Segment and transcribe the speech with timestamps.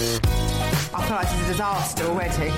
[0.00, 2.48] I feel like it's a disaster already.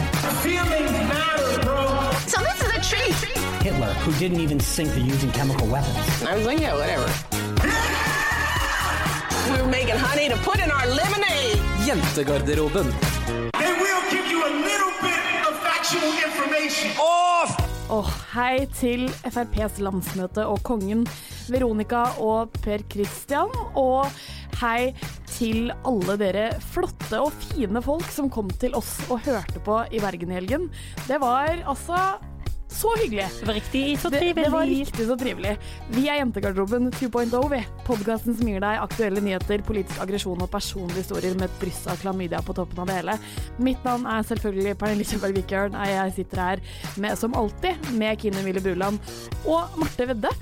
[0.47, 2.11] Feelings matter, bro.
[2.31, 3.15] So this is a treat.
[3.67, 6.23] Hitler, who didn't even sink of using chemical weapons.
[6.23, 7.09] I was like, yeah, whatever.
[9.51, 11.59] we were making honey to put in our lemonade.
[11.83, 12.87] Jentegarderoben.
[13.59, 16.91] They will give you a little bit of factual information.
[17.01, 17.59] Off!
[17.91, 21.09] Oh, hei til FrPs landsmøte og kongen
[21.51, 23.51] Veronica og Per Christian.
[23.75, 24.07] Og
[24.63, 24.95] hei
[25.43, 30.03] til alle dere flotte og fine folk som kom til oss og hørte på i
[30.03, 30.69] Bergen i helgen.
[31.09, 31.99] Det var altså
[32.73, 33.27] så hyggelig.
[33.41, 34.35] Det var riktig så trivelig.
[34.37, 35.57] Det, det var riktig så trivelig.
[35.93, 37.61] Vi er Jentegarderoben 2.0, vi.
[37.87, 42.01] Podkasten som gir deg aktuelle nyheter, politisk aggresjon og personlige historier med et bryss av
[42.01, 43.19] klamydia på toppen av det hele.
[43.63, 45.79] Mitt navn er selvfølgelig Pernille Kjøberg Vikørn.
[45.91, 46.65] Jeg sitter her
[46.97, 49.13] med, som alltid med Kine Mille Bruland
[49.45, 50.33] og Marte Vedde.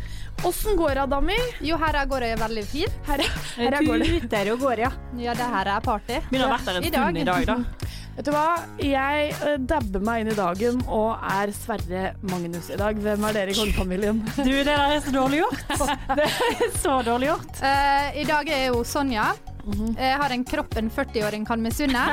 [0.44, 1.48] Åssen går det, damer?
[1.60, 2.94] Jo, her går det veldig fint.
[3.04, 3.20] Her,
[3.58, 4.06] her går det.
[4.22, 4.90] Tuter og går, ja.
[5.20, 6.16] Ja, det her er party.
[6.30, 7.88] Begynner å ha vært der en stund i dag, da.
[8.16, 8.46] Vet du hva,
[8.84, 12.02] jeg uh, dabber meg inn i dagen og er Sverre
[12.32, 12.96] Magnus i dag.
[13.04, 14.24] Hvem er dere i kongefamilien?
[14.40, 15.62] Du, det der er så dårlig gjort.
[16.18, 17.60] Det er så dårlig gjort.
[17.60, 19.30] Uh, I dag er jo Sonja.
[19.60, 20.00] Mm -hmm.
[20.00, 22.04] Jeg har en kropp en 40-åring kan misunne.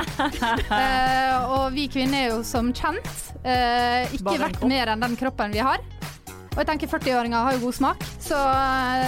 [0.72, 3.08] uh, og vi kvinner er jo som kjent
[4.12, 5.80] ikke verdt mer enn den kroppen vi har.
[6.58, 8.38] Og jeg tenker 40-åringer har jo god smak, så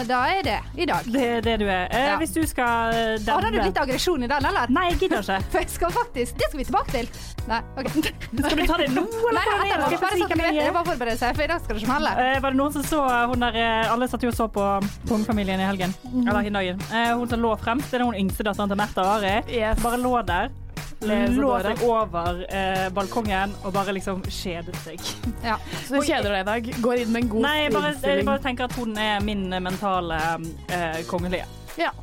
[0.05, 1.07] da er det i dag.
[1.09, 1.87] Det er det du er.
[1.89, 2.17] Eh, ja.
[2.21, 4.69] Hvis du skal dempe Har du litt aggresjon i den, eller?
[4.69, 5.39] Nei, jeg gidder ikke.
[5.55, 7.09] For jeg skal faktisk Det skal vi tilbake til.
[7.49, 7.89] Nei, OK.
[8.45, 9.33] Skal du ta det nå, eller?
[9.33, 11.85] Nei, nei, nei, bare sånn at jeg bare forbereder seg, for i dag skal det
[11.87, 12.13] smelle.
[12.21, 13.01] Eh, var det noen som så
[13.33, 13.59] hun der
[13.89, 14.69] Alle satt jo og så på
[15.09, 15.97] Kongefamilien i helgen.
[16.05, 16.27] Mm.
[16.27, 16.87] Eller i dagen.
[16.93, 19.37] Eh, hun som lå fremst, det er hun yngste datteren til Märtha Ari.
[19.49, 19.81] Yes.
[19.81, 20.53] Bare lå der
[21.01, 24.99] lå seg over eh, balkongen og bare liksom kjedet seg.
[25.49, 25.55] Ja.
[25.87, 26.69] Så du kjeder deg i dag?
[26.83, 29.47] Går inn med en god Nei, jeg bare, jeg bare tenker at hun er min
[29.63, 30.19] mentale
[30.67, 31.47] eh, kongelige.
[31.79, 31.93] Ja.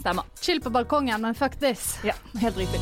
[0.00, 0.26] Stemmer.
[0.42, 1.94] Chill på balkongen, men fuck this.
[2.04, 2.80] Ja, helt riktig.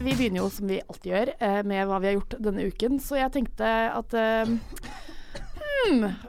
[0.00, 3.00] Vi begynner jo som vi alltid gjør, eh, med hva vi har gjort denne uken.
[3.02, 4.60] Så jeg tenkte at Hmm,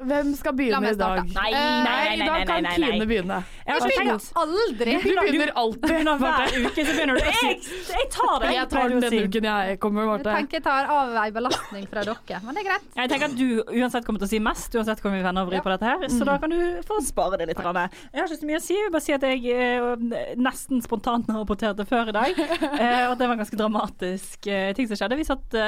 [0.02, 1.24] hvem skal begynne i dag?
[1.26, 3.42] Nei, nei, nei, nei, I dag kan Kine begynne.
[3.66, 4.98] Jeg begynner aldri.
[5.02, 6.10] Du begynner alltid.
[6.22, 7.30] Hver uke, så begynner du.
[7.32, 7.58] Jeg,
[7.92, 8.54] jeg tar det.
[8.56, 10.30] Jeg tar den denne uken jeg kommer, Marte.
[10.32, 12.88] Jeg tenker jeg tar av ei belastning fra dere, men det er greit.
[12.98, 15.64] Jeg tenker at du uansett kommer til å si mest, uansett hvor mye venner vrir
[15.64, 17.62] på dette her, så da kan du få spare det litt.
[17.62, 20.82] Jeg har ikke så mye å si, jeg vil bare si at jeg eh, nesten
[20.86, 22.42] spontant rapporterte før i dag,
[22.82, 25.20] eh, og det var en ganske dramatisk eh, ting som skjedde.
[25.20, 25.60] Vi satt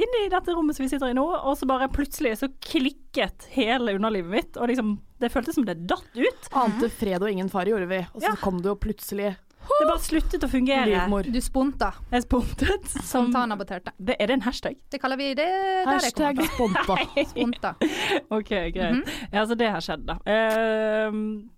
[0.00, 3.48] inne i dette rommet som vi sitter i nå, og så bare plutselig så klikket
[3.54, 6.50] hele underlivet mitt, og liksom det føltes som det datt ut.
[6.56, 8.40] Ante fred og ingen fare gjorde vi, og så ja.
[8.40, 9.34] kom det jo plutselig
[9.80, 10.88] det bare sluttet å fungere.
[10.88, 11.28] Livmor.
[11.32, 11.90] Du sponta.
[12.12, 12.90] Jeg spontet.
[13.10, 13.94] Spontanaborterte.
[13.96, 14.76] Det, er det en hashtag?
[14.92, 15.46] Det kaller vi det
[15.88, 16.96] Hashtag sponta.
[17.32, 17.72] sponta.
[18.36, 18.76] OK, greit.
[18.76, 19.28] Mm -hmm.
[19.32, 20.18] Ja, så det har skjedd, da.
[20.26, 21.12] Uh,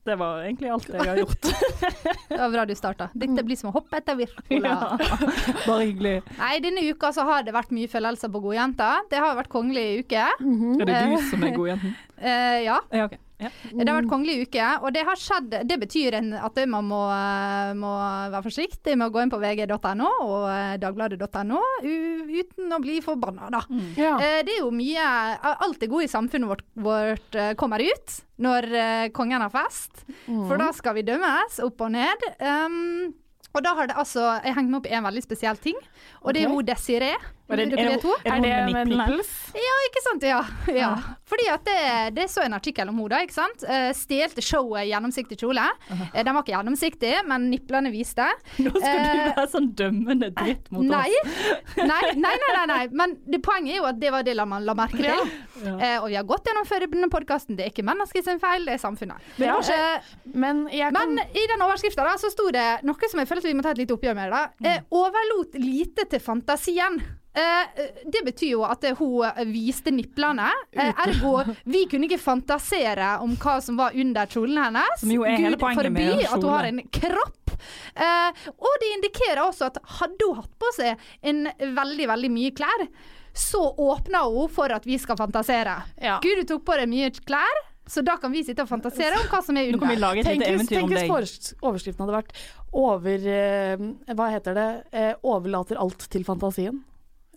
[0.04, 1.42] det var egentlig alt jeg har gjort.
[2.28, 3.08] det var bra du starta.
[3.14, 4.68] Dette blir som å hoppe etter Virkola.
[4.68, 4.98] Ja,
[5.66, 6.22] bare hyggelig.
[6.38, 9.02] Nei, denne uka så har det vært mye følelser på godjenta.
[9.10, 10.26] Det har vært kongelig uke.
[10.40, 10.80] Mm -hmm.
[10.80, 11.96] Er det du som er godjenten?
[12.22, 12.80] Uh, ja.
[12.92, 13.18] ja okay.
[13.42, 13.50] Ja.
[13.72, 17.00] Det har vært kongelig uke, og det har skjedd Det betyr at man må,
[17.78, 17.92] må
[18.32, 23.50] være forsiktig med å gå inn på vg.no og eh, dagbladet.no uten å bli forbanna,
[23.52, 23.62] da.
[23.68, 23.88] Mm.
[23.98, 24.12] Ja.
[24.18, 25.06] Eh, det er jo mye
[25.52, 28.66] Alt det gode i samfunnet vårt, vårt eh, kommer ut når
[29.14, 30.46] kongen har fest, mm.
[30.48, 32.24] for da skal vi dømmes opp og ned.
[32.42, 33.12] Um,
[33.52, 35.78] Og da har det altså Jeg hengt meg opp i en veldig spesiell ting,
[36.22, 36.54] og det er Ok.
[36.56, 37.18] hun Desiree.
[37.50, 39.30] Er det- er det- er det med nipples?
[39.54, 40.22] Ja, ikke sant?
[40.22, 40.42] Ja.
[40.72, 40.96] ja.
[41.28, 43.58] Fordi at det, det så en artikkel om henne, ikke sant.
[43.60, 45.64] Stjelte Stelte showet gjennomsiktig kjole.
[46.14, 48.24] Eh, den var ikke gjennomsiktig, men nipplene viste.
[48.58, 51.10] Nå skal du Eh, være sånn dømmende dritt mot Nei.
[51.10, 51.76] oss.
[51.76, 52.88] Nei, nei, nei, nei, nei.
[52.92, 55.04] Men det poenget er jo at det var det man la merke til.
[55.12, 55.76] Ja.
[55.78, 56.00] Ja.
[56.02, 57.56] og vi har gått gjennom før denne podkasten.
[57.56, 59.18] Det er ikke mennesket sin feil, det er samfunnet.
[59.38, 60.00] Eh,
[60.34, 63.44] Men jeg kan men i den overskrifta så sto det noe som jeg føler at
[63.44, 64.30] vi må ta et lite oppgjør med.
[64.30, 64.48] da.
[64.62, 64.84] Mm.
[64.90, 67.02] overlot lite til fantasien.
[67.32, 70.50] Eh, det betyr jo at eh, hun viste nipplene.
[70.72, 75.00] Eh, ergo, vi kunne ikke fantasere om hva som var under kjolen hennes.
[75.00, 77.56] Som jo er hele poenget med at hun har en kropp.
[77.94, 81.46] Eh, og det indikerer også at hadde hun hatt på seg en
[81.80, 82.86] veldig, veldig mye klær,
[83.32, 85.78] så åpna hun for at vi skal fantasere.
[86.02, 86.18] Ja.
[86.20, 89.28] Gud, du tok på deg mye klær, så da kan vi sitte og fantasere om
[89.32, 89.96] hva som er under.
[90.20, 92.36] Tenk hvis, eventyr tenk hvis overskriften hadde vært
[92.72, 93.82] over eh,
[94.16, 94.68] Hva heter det?
[94.92, 96.82] Eh, overlater alt til fantasien.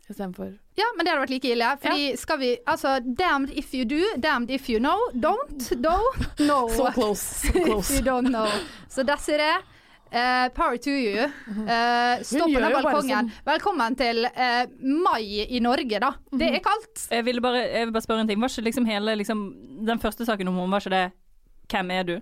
[0.10, 1.69] Istedenfor Ja, men det hadde vært like ille.
[1.81, 4.98] Fordi skal vi Altså, damned if you do, damned if you know.
[5.13, 6.68] Don't, don't know.
[6.69, 7.22] So close.
[7.22, 7.96] So if close.
[7.96, 8.48] you don't know.
[8.90, 9.56] Så Desiree,
[10.12, 11.25] uh, power to you.
[11.48, 13.31] Uh, stå på gjør den jo bare balkongen.
[13.50, 14.63] Velkommen til uh,
[15.07, 16.12] mai i Norge, da.
[16.31, 17.08] Det er kaldt.
[17.12, 18.42] Jeg ville bare, jeg vil bare spørre en ting.
[18.42, 19.44] Var ikke liksom hele liksom,
[19.90, 21.06] Den første saken om henne, var ikke det
[21.66, 22.22] 'Hvem er du'?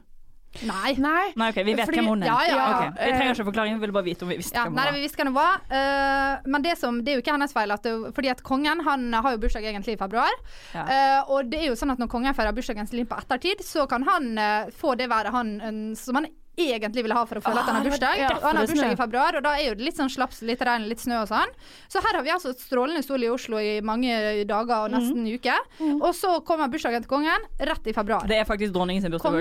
[0.61, 0.93] Nei.
[1.01, 1.33] Nei.
[1.35, 2.27] Nei, okay, vi vet Fordi- hvem hun er.
[2.27, 2.87] ja, ja, ja.
[2.87, 4.85] Ok, Vi trenger ikke forklaring, vi ville bare vite om vi visste Ja, hvem nei,
[4.85, 5.63] hun vi visste hvem hun var.
[5.71, 7.71] Uh, men det, som, det er jo ikke hennes feil.
[7.71, 10.31] At det, fordi at kongen han har jo bursdag egentlig i februar.
[10.73, 10.85] Ja.
[10.85, 13.87] Eh, og det er jo sånn at når kongen feirer bursdagen sin på ettertid, så
[13.89, 16.27] kan han uh, få det være han som han
[16.57, 18.17] egentlig ville ha for å føle at han har Ah, bursdag.
[18.19, 20.09] ja, og han har er bursdag i februar, og da er jo det litt sånn
[20.13, 21.49] slaps, litt regn, litt snø og sånn.
[21.89, 25.33] Så her har vi altså strålende sol i Oslo i mange dager og nesten en
[25.33, 25.55] uke.
[26.01, 28.27] Og så kommer bursdagen til kongen rett i februar.
[28.27, 29.33] Det er faktisk dronningen sin bursdag.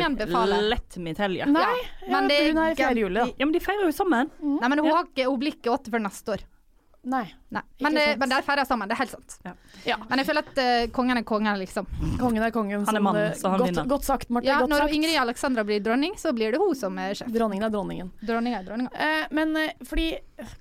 [0.72, 1.46] Let me mitt helg.
[1.46, 1.62] Nei,
[2.08, 3.26] Ja, men ja, det er brun her i flerhjulet, da.
[3.38, 4.30] Ja, men de feirer jo sammen.
[4.40, 6.42] Nei, men hun, har ikke, hun blir ikke åtte før neste år.
[7.02, 7.24] Nei.
[7.50, 7.62] Nei.
[7.82, 9.34] Men, det, eh, men der feirer sammen, det er helt sant.
[9.42, 9.52] Ja.
[9.88, 9.96] Ja.
[10.06, 11.88] Men jeg føler at uh, kongen er kongen, liksom.
[12.20, 12.84] Kongen er kongen.
[12.86, 13.88] Han er som, mann, eh, så han godt, vinner.
[13.90, 14.46] godt sagt, Marte.
[14.46, 14.94] Ja, når sagt.
[14.94, 17.32] Ingrid Alexandra blir dronning, så blir det hun som er sjef.
[17.34, 18.12] Dronningen er dronningen.
[18.22, 18.94] Dronninga er dronningen.
[18.94, 19.56] Eh, men
[19.88, 20.12] fordi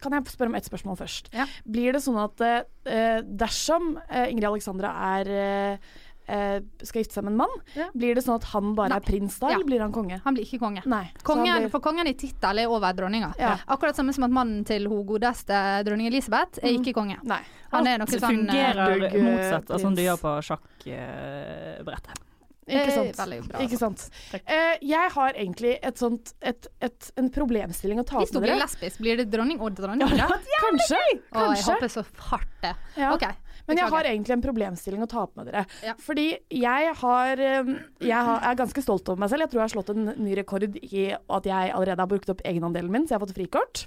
[0.02, 1.32] Kan jeg spørre om ett spørsmål først?
[1.34, 1.48] Ja.
[1.66, 5.80] Blir det sånn at eh, dersom eh, Ingrid Alexandra er
[6.28, 7.90] eh, skal gifte seg med en mann, Ja.
[7.96, 8.98] blir det sånn at han bare Nei.
[8.98, 9.56] er prins da, Ja.
[9.56, 10.22] eller blir han konge?
[10.24, 10.86] Han blir ikke konge.
[10.86, 11.12] Nei.
[11.24, 13.34] Kongen, blir, For kongen i tittel er over dronninga.
[13.38, 13.58] Ja.
[13.68, 17.18] Akkurat samme som at mannen til hun godeste dronning Elisabeth er ikke konge.
[17.24, 17.42] nei.
[17.72, 22.28] Han er noe sånn eh, fungerer uh, motsatt av sånn du gjør på sjakkbrettet.
[22.72, 23.18] Ikke eh, sant.
[23.18, 23.62] Veldig bra.
[23.66, 24.04] Ikke sant.
[24.38, 28.42] Eh, jeg har egentlig et sånt, et, et, en problemstilling å ta Hvis dere.
[28.42, 30.06] Hvis du blir lesbisk, blir det dronning og dronning?
[30.06, 30.28] da?
[30.66, 31.00] Kanskje.
[31.34, 32.76] Å, jeg håper så hardt det.
[33.02, 33.16] Ja.
[33.16, 33.26] OK.
[33.68, 35.66] Men jeg har egentlig en problemstilling å ta opp med dere.
[35.86, 35.96] Ja.
[36.02, 37.72] Fordi jeg har eh,
[38.02, 39.46] Jeg har, er ganske stolt over meg selv.
[39.46, 42.44] Jeg tror jeg har slått en ny rekord i at jeg allerede har brukt opp
[42.48, 43.84] egenandelen min, så jeg har fått frikort.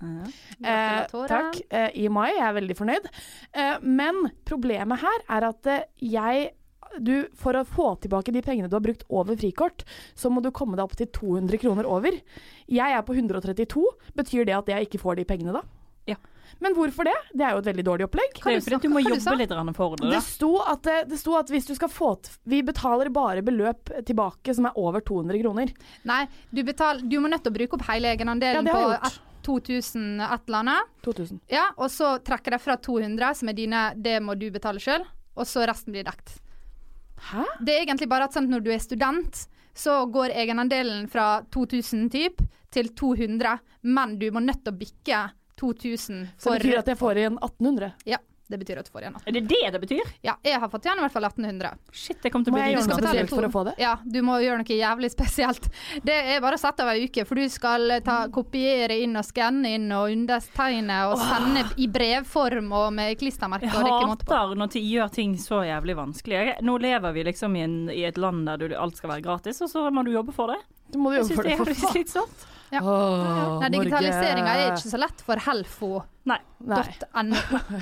[0.65, 1.63] Eh, takk.
[1.71, 2.31] Eh, I mai.
[2.35, 3.09] Jeg er veldig fornøyd.
[3.55, 6.53] Eh, men problemet her er at eh, jeg
[7.03, 9.83] du, for å få tilbake de pengene du har brukt over frikort,
[10.15, 12.15] så må du komme deg opp til 200 kroner over.
[12.71, 13.83] Jeg er på 132.
[14.15, 15.65] Betyr det at jeg ikke får de pengene da?
[16.07, 16.19] Ja.
[16.63, 17.15] Men hvorfor det?
[17.33, 18.39] Det er jo et veldig dårlig opplegg.
[18.39, 20.11] Det er jo fordi at du må jobbe litt for det.
[20.15, 22.15] Det sto, at, det, det sto at hvis du skal få
[22.51, 25.73] Vi betaler bare beløp tilbake som er over 200 kroner.
[26.09, 28.99] Nei, du, betal, du må nødt til å bruke opp hele egenandelen ja, på jeg
[28.99, 29.13] gjort.
[29.13, 30.93] et- 2000 et eller annet.
[31.05, 31.41] 2000.
[31.53, 35.05] Ja, og så trekker de fra 200, som er dine, det må du betale sjøl,
[35.37, 36.39] og så resten blir dekt.
[37.29, 37.45] Hæ?
[37.61, 42.09] Det er egentlig bare at sånn, når du er student, så går egenandelen fra 2000
[42.15, 42.43] typ
[42.75, 45.23] til 200, men du må nødt til å bikke
[45.61, 47.93] 2000 Så det betyr at jeg får igjen 1800.
[48.11, 49.15] Ja, det betyr at du får igjen.
[49.17, 49.31] 1800.
[49.31, 50.09] Er det det det betyr?
[50.23, 51.71] Ja, jeg har fått igjen i hvert fall 1800.
[51.97, 53.47] Shit, jeg kommer til å Må bli jeg Du gjøre skal noe betale spesielt for
[53.47, 53.73] å få det?
[53.81, 55.69] Ja, du må gjøre noe jævlig spesielt.
[56.05, 59.25] Det er bare å sette av ei uke, for du skal ta, kopiere inn og
[59.25, 63.71] skanne inn og undertegne og sende i brevform og med klistremerke.
[63.73, 66.43] Jeg det er hater når de gjør ting så jævlig vanskelig.
[66.69, 69.65] Nå lever vi liksom i, en, i et land der du, alt skal være gratis,
[69.65, 70.61] og så må du jobbe for det.
[70.93, 72.53] Du må Jeg jobbe for det det, er for faen.
[72.73, 72.81] Ja.
[72.81, 76.05] Oh, Nei, Digitaliseringa er ikke så lett for helfo.no.
[76.25, 76.41] Nei.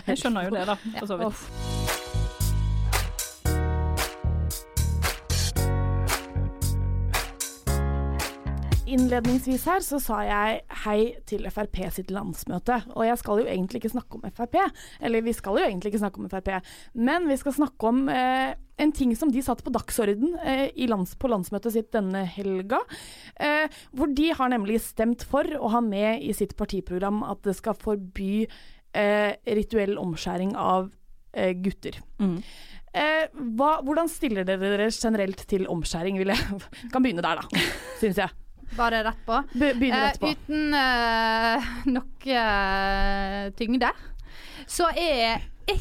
[0.08, 0.78] jeg skjønner jo det, da.
[0.98, 2.01] For så vidt.
[8.92, 13.80] Innledningsvis her så sa jeg hei til Frp sitt landsmøte, og jeg skal jo egentlig
[13.80, 14.58] ikke snakke om Frp.
[15.00, 16.50] Eller vi skal jo egentlig ikke snakke om Frp,
[16.98, 20.88] men vi skal snakke om eh, en ting som de satte på dagsorden eh, i
[20.90, 22.82] lands, på landsmøtet sitt denne helga.
[23.40, 27.56] Eh, hvor de har nemlig stemt for å ha med i sitt partiprogram at det
[27.58, 30.90] skal forby eh, rituell omskjæring av
[31.32, 31.96] eh, gutter.
[32.20, 32.38] Mm.
[32.92, 33.24] Eh,
[33.56, 36.20] hva, hvordan stiller dere dere generelt til omskjæring?
[36.20, 37.66] Vil jeg kan begynne der, da,
[38.02, 38.36] syns jeg.
[38.76, 39.38] Bare rett på.
[39.52, 40.26] Begynner rett på.
[40.26, 43.92] Eh, uten eh, noe eh, tyngde,
[44.66, 45.80] så er jeg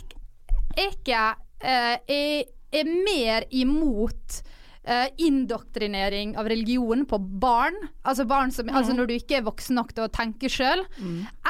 [0.88, 1.20] ikke
[1.62, 4.42] jeg er mer imot
[4.82, 9.78] Uh, indoktrinering av religion på barn, altså barn som, altså når du ikke er voksen
[9.78, 10.82] nok til å tenke sjøl,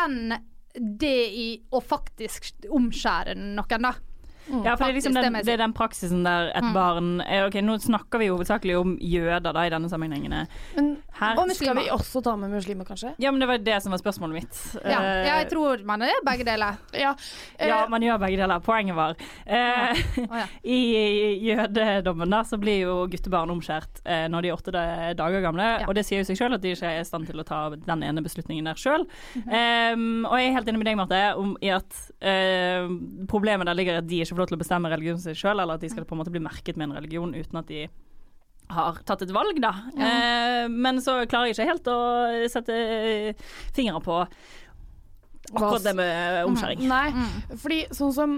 [0.03, 0.33] enn
[0.75, 3.93] det i å faktisk omskjære noen, da.
[4.65, 6.73] Ja, for det er, liksom den, det er den praksisen der et Mm.
[6.73, 10.47] barn er, Ok, Nå snakker vi hovedsakelig om jøder da i denne sammenhengen.
[10.75, 10.89] Men
[11.21, 13.13] Her Og skal vi også ta med muslimer, kanskje?
[13.19, 14.59] Ja, men det var det som var spørsmålet mitt.
[14.85, 16.77] Ja, uh, jeg tror man er begge deler.
[16.93, 17.11] Ja.
[17.11, 18.59] uh, Ja, man gjør begge deler.
[18.59, 19.15] Poenget var
[19.45, 20.45] eh, oh, ja.
[20.63, 20.79] I
[21.45, 24.71] jødedommen da, så blir jo guttebarn omskjært når de er åtte
[25.17, 25.67] dager gamle.
[25.87, 27.61] Og det sier jo seg sjøl at de ikke er i stand til å ta
[27.75, 29.05] den ene beslutningen der sjøl.
[29.35, 30.25] Mhm.
[30.25, 31.93] og jeg er helt enig med deg, Marte, om i at
[33.29, 35.77] problemet der ligger at de ikke får lov til å bestemme religionen sin sjøl, eller
[35.77, 37.85] at de skal på en måte bli merket med en religion uten at de
[38.71, 39.71] har tatt et valg, da.
[39.99, 41.99] Eh, men så klarer jeg ikke helt å
[42.51, 43.33] sette eh,
[43.75, 44.21] fingeren på
[45.51, 46.85] akkurat det med omskjæring.
[46.87, 47.57] Nei, Mm.
[47.59, 48.37] fordi sånn som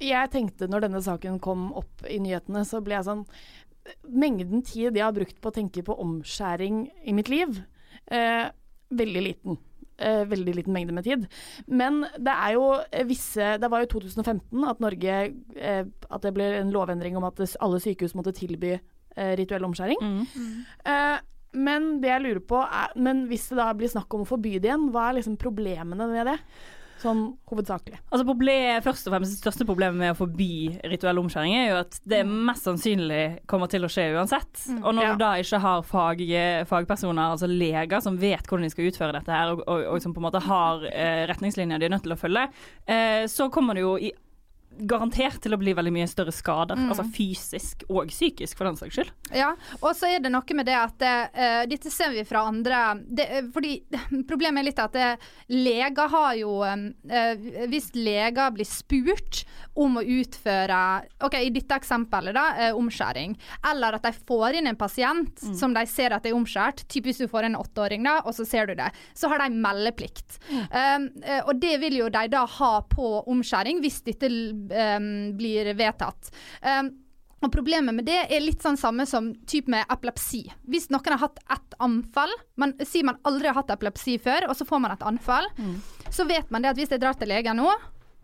[0.00, 3.26] jeg tenkte når denne saken kom opp i nyhetene, så ble jeg sånn
[4.08, 7.58] Mengden tid jeg har brukt på å tenke på omskjæring i mitt liv,
[8.08, 8.48] eh,
[8.90, 9.58] veldig liten.
[9.94, 11.26] Eh, veldig liten mengde med tid.
[11.70, 12.64] Men det er jo
[13.06, 15.18] visse Det var jo 2015 at Norge
[15.54, 20.02] eh, At det ble en lovendring om at alle sykehus måtte tilby eh, rituell omskjæring.
[20.02, 20.64] Mm.
[20.90, 21.18] Eh,
[21.54, 24.56] men det jeg lurer på er Men hvis det da blir snakk om å forby
[24.58, 26.38] det igjen, hva er liksom problemene med det?
[27.02, 27.98] Sånn hovedsakelig.
[28.12, 31.76] Altså problem, først og fremst Det største problemet med å forby rituell omskjæring er jo
[31.82, 34.62] at det mest sannsynlig kommer til å skje uansett.
[34.82, 35.12] Og når Ja.
[35.12, 36.22] du da ikke har fag,
[36.70, 40.14] fagpersoner, altså leger, som vet hvordan de skal utføre dette her, og, og, og som
[40.14, 42.48] på en måte har eh, retningslinjer de er nødt til å følge,
[42.86, 44.12] eh, så kommer det jo i
[44.78, 46.78] garantert til å bli veldig mye større skader.
[46.88, 49.12] Altså fysisk og psykisk, for den saks skyld.
[49.34, 52.80] Ja, og så er det noe med det at uh, Dette ser vi fra andre
[53.02, 53.72] det, eh, Fordi
[54.30, 59.42] Problemet er litt at eh, leger har jo uh, Hvis leger blir spurt
[59.80, 60.80] om å utføre
[61.24, 63.34] Ok, i dette eksempelet, da, uh, omskjæring.
[63.70, 66.84] Eller at de får inn en pasient som de ser at er omskjært.
[66.92, 68.90] Typisk du får en åtteåring, da, og så ser du det.
[69.16, 70.38] Så har de meldeplikt.
[70.50, 74.30] Eh, og det vil jo de da ha på omskjæring hvis dette
[75.38, 76.30] blir vedtatt.
[77.44, 80.46] Og Problemet med det er litt sånn samme som typ med epilepsi.
[80.70, 84.56] Hvis noen har hatt ett anfall, man sier man aldri har hatt epilepsi før, og
[84.56, 85.50] så får man et anfall,
[86.08, 87.68] så vet man det at hvis jeg drar til legen nå,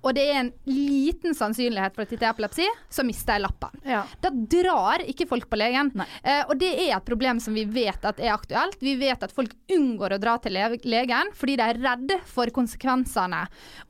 [0.01, 3.83] og det er en liten sannsynlighet for at det er epilepsi, så mister jeg lappen.
[3.85, 4.03] Ja.
[4.25, 5.93] Da drar ikke folk på legen.
[6.23, 8.81] Eh, og det er et problem som vi vet at er aktuelt.
[8.81, 12.49] Vi vet at folk unngår å dra til le legen fordi de er redde for
[12.55, 13.43] konsekvensene.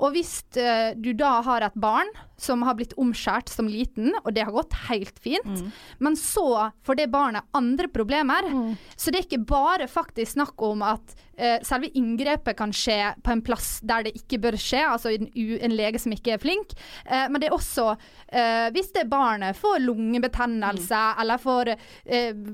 [0.02, 4.32] Og hvis eh, du da har et barn som har blitt omskjært som liten, og
[4.34, 5.60] det har gått helt fint,
[6.00, 8.48] men så får det barnet andre problemer,
[8.96, 13.32] så det er ikke bare faktisk snakk om at uh, selve inngrepet kan skje på
[13.34, 16.72] en plass der det ikke bør skje, altså en, en lege som ikke er flink,
[17.06, 21.74] uh, men det er også uh, hvis det barnet får lungebetennelse eller får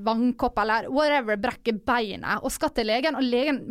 [0.03, 3.63] vannkopp eller whatever, brekker beinet og skal til legen, og legen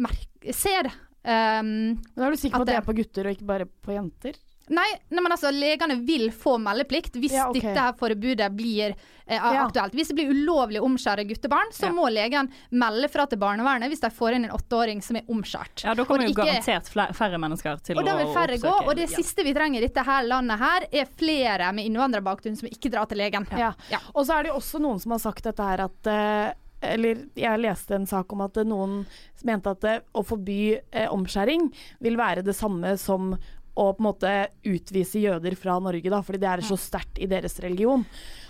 [0.55, 0.91] ser
[1.27, 3.91] Um, Men er du sikker på At det- er på gutter og ikke bare på
[3.91, 4.37] jenter?
[4.69, 7.61] Nei, nei, men altså, legene vil få meldeplikt hvis Ja, okay.
[7.61, 8.95] dette her forbudet blir
[9.29, 9.67] eh, Ja.
[9.67, 9.95] aktuelt.
[9.95, 11.93] Hvis det blir ulovlig å omskjære guttebarn, så Ja.
[11.93, 15.85] må legen melde fra til barnevernet hvis de får inn en åtteåring som er omskjært.
[15.85, 18.69] Ja, Da kommer jo ikke- garantert færre mennesker til og da å vil færre gå,
[18.69, 19.17] oppsøke og det ja.
[19.17, 23.07] siste vi trenger i dette her landet her, er flere med innvandrerbakgrunn som ikke drar
[23.07, 23.47] til legen.
[23.57, 23.73] Ja.
[23.91, 23.99] Ja.
[24.15, 27.17] Og så er det jo også noen som har sagt dette her at uh, Eller
[27.35, 29.07] jeg leste en sak om at noen
[29.43, 33.39] mente at eh, å forby eh, omskjæring vil være det samme som
[33.77, 34.33] å på en måte
[34.65, 38.05] utvise jøder fra Norge, da, fordi det er så sterkt i deres religion.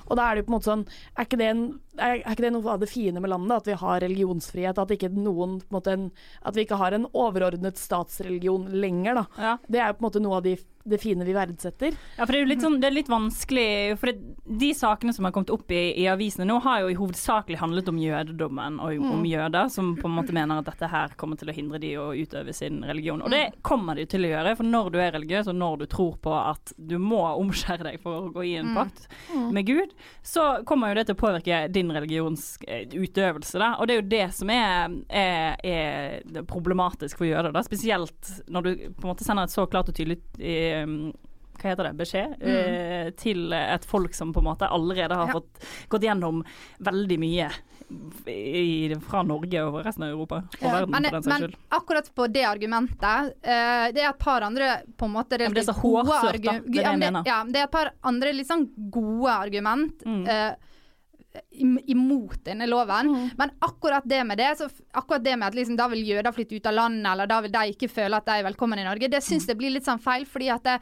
[0.06, 1.62] Og da er det jo på en måte sånn Er ikke det, en,
[1.96, 3.56] er, er ikke det noe av det fine med landet?
[3.56, 4.78] At vi har religionsfrihet?
[4.78, 6.04] At, ikke noen, på en måte en,
[6.46, 9.26] at vi ikke har en overordnet statsreligion lenger, da.
[9.42, 9.54] Ja.
[9.66, 10.54] Det er jo på en måte noe av de,
[10.86, 11.98] det fine vi verdsetter.
[12.16, 13.68] Ja, for det er jo litt, sånn, det er litt vanskelig
[13.98, 16.96] For det, de sakene som har kommet opp i, i avisene nå, har jo i
[16.98, 21.16] hovedsakelig handlet om jødedommen og om jøder, som på en måte mener at dette her
[21.18, 23.24] kommer til å hindre de å utøve sin religion.
[23.24, 25.86] Og det kommer de til å gjøre, for når du er religiøs, og når du
[25.90, 29.94] tror på at du må omskjære deg for å gå i en pakt med Gud,
[30.22, 33.58] så kommer jo det til å påvirke din religions eh, utøvelse.
[33.62, 33.74] Da.
[33.80, 37.64] Og det er jo det som er, er, er problematisk for jøder, da.
[37.66, 40.86] spesielt når du på en måte sender et så klart og tydelig eh,
[41.56, 45.32] hva heter det, beskjed eh, til et folk som på en måte allerede har Ja.
[45.40, 46.44] fått gått gjennom
[46.80, 47.48] veldig mye
[48.26, 51.56] i, fra Norge og resten av Europa og verden, Men, for den saks men skyld.
[51.78, 55.62] akkurat på det argumentet eh, Det er et par andre på en måte men det
[55.62, 56.56] er så hårsørt, da.
[56.58, 57.22] Det er det jeg mener.
[57.30, 60.02] Ja, det er et par andre litt sånn gode argument.
[60.06, 60.24] Mm.
[60.26, 60.54] eh,
[61.92, 63.10] imot denne loven.
[63.12, 63.30] Mm.
[63.36, 66.56] Men akkurat det med det, så akkurat det med at liksom, da vil jøder flytte
[66.56, 69.10] ut av landet, eller da vil de ikke føle at de er velkommen i Norge,
[69.12, 70.24] det syns jeg blir litt sånn feil.
[70.26, 70.78] fordi at det,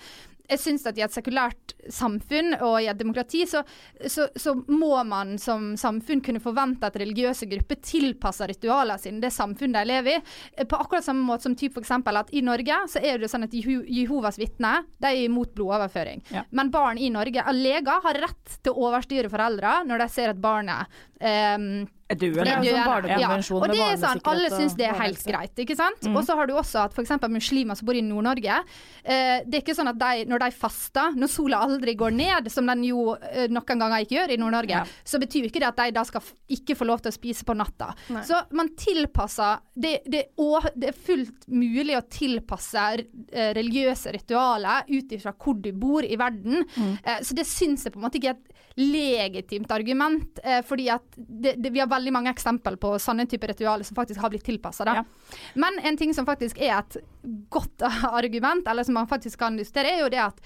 [0.51, 3.63] jeg syns at i et sekulært samfunn og i et demokrati, så,
[4.07, 9.33] så, så, må man som samfunn kunne forvente at religiøse grupper tilpasser ritualene sine det
[9.35, 10.67] samfunnet de lever i.
[10.69, 11.95] På akkurat samme måte som typ f.eks.
[11.95, 16.25] at i Norge så er det sånn at Jehovas vitner de er imot blodoverføring.
[16.35, 16.45] Ja.
[16.53, 20.41] Men barn i Norge, leger har rett til å overstyre foreldre når de ser at
[20.45, 23.29] barnet um, er jo sånn ja.
[23.57, 25.55] Og det er sånn, Alle syns det er helt greit.
[25.65, 26.03] ikke sant?
[26.05, 26.19] Mm.
[26.19, 27.15] Og så har du også at f.eks.
[27.33, 28.59] muslimer som bor i Nord-Norge.
[29.03, 32.51] Eh, det er ikke sånn at de, når de faster, når sola aldri går ned,
[32.53, 35.05] som den jo eh, noen ganger ikke gjør i Nord-Norge, ja.
[35.05, 37.57] så betyr ikke det at de da skal ikke få lov til å spise på
[37.57, 37.93] natta.
[38.13, 38.25] Nei.
[38.29, 45.17] Så man tilpasser det, det, det, er fullt mulig å tilpasse eh, religiøse ritualer ut
[45.17, 46.67] ifra hvor du bor i verden.
[46.77, 46.97] Mm.
[47.01, 51.19] Eh, så det syns jeg på en måte ikke er legitimt argument, eh, fordi at
[51.57, 54.87] vi har veldig mange eksempler på sånne typer ritualer som faktisk har blitt tilpassa.
[54.89, 55.05] Ja.
[55.55, 56.99] Men en ting som faktisk er et
[57.51, 60.43] godt argument, eller som man faktisk kan justere, er jo det at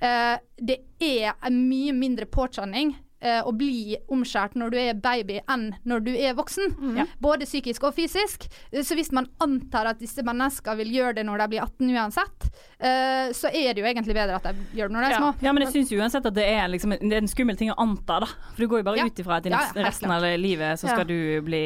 [0.00, 5.70] eh, det er mye mindre påkjenning eh, å bli omskjært når du er baby enn
[5.88, 6.74] når du er voksen.
[6.78, 6.96] Mm.
[7.02, 7.06] Ja.
[7.22, 8.46] Både psykisk og fysisk.
[8.72, 12.48] Så hvis man antar at disse menneskene vil gjøre det når de blir 18 uansett,
[12.78, 15.22] eh, så er det jo egentlig bedre at de gjør det når de er ja.
[15.22, 15.32] små.
[15.46, 17.78] Ja, men jeg syns uansett at det er, liksom, det er en skummel ting å
[17.82, 18.30] anta, da.
[18.54, 19.08] For du går jo bare ja.
[19.08, 21.64] ut ifra at i resten av livet så skal du bli,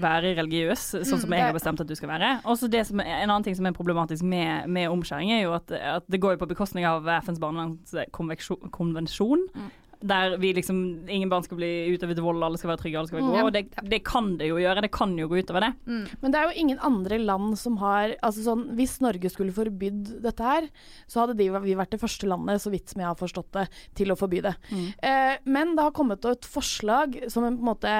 [0.00, 2.36] være religiøs, sånn som mm, jeg har bestemt at du skal være.
[2.44, 6.06] Også så en annen ting som er problematisk med, med omskjæring, er jo at, at
[6.12, 9.48] det går jo på bekostning av FNs barnevernskonvensjon.
[9.54, 13.10] Mm der vi liksom Ingen barn skal bli utøvet vold, alle skal være trygge, alle
[13.10, 13.40] skal være gode.
[13.40, 13.46] Mm.
[13.48, 14.82] Og det, det, kan det jo gjøre.
[14.84, 15.72] Det kan jo gå utover det.
[15.86, 16.02] Mm.
[16.22, 20.16] Men det er jo ingen andre land som har altså sånn, Hvis Norge skulle forbydd
[20.24, 20.68] dette her,
[21.10, 23.66] så hadde de, vi vært det første landet, så vidt som jeg har forstått det,
[23.98, 24.54] til å forby det.
[24.70, 24.86] Mm.
[25.10, 27.92] Eh, men det har kommet et forslag som en på en måte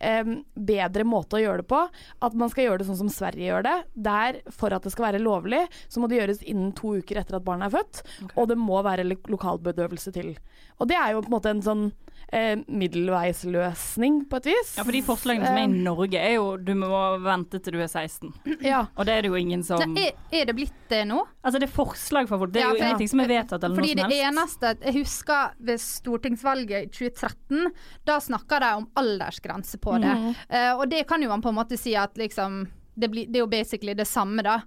[0.00, 1.82] eh, bedre måte å gjøre det på.
[2.24, 3.76] At man skal gjøre det sånn som Sverige gjør det.
[4.08, 7.38] Der for at det skal være lovlig, så må det gjøres innen to uker etter
[7.38, 8.02] at barnet er født.
[8.24, 8.36] Okay.
[8.36, 10.34] Og det må være lokalbedøvelse til.
[10.82, 11.84] Og det er jo på en måte en sånn
[12.32, 14.72] eh, middelveisløsning, på et vis.
[14.78, 15.84] Ja, for de forslagene som er i eh.
[15.84, 18.32] Norge, er jo du må vente til du er 16.
[18.64, 18.84] Ja.
[18.96, 21.20] Og det er det jo ingen som Nei, er, er, det blitt det nå?
[21.42, 22.54] Altså det er forslag for folk.
[22.54, 24.12] Det er ja, jo ingenting som er vedtatt eller fordi noe som helst.
[24.12, 27.72] Fordi det eneste Jeg husker ved stortingsvalget i 2013,
[28.08, 30.14] da snakka de om aldersgrense på det.
[30.22, 30.30] Mm.
[30.48, 33.40] Uh, og det kan jo man på en måte si at liksom det, blir, det
[33.40, 34.58] er jo basically det samme, da.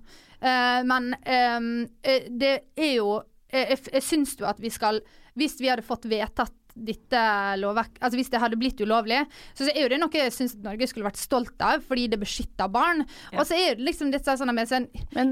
[0.42, 1.72] Uh, men um,
[2.04, 3.22] det er jo
[3.56, 4.98] Jeg, jeg syns jo at vi skal
[5.40, 7.20] hvis vi hadde fått vedtatt dette
[7.62, 9.22] lovverk, altså hvis det hadde blitt ulovlig,
[9.56, 12.72] så er jo det noe jeg syns Norge skulle vært stolt av, fordi det beskytter
[12.72, 13.06] barn.
[13.32, 13.40] Ja.
[13.40, 14.90] Og så er det liksom dette sånn med sånn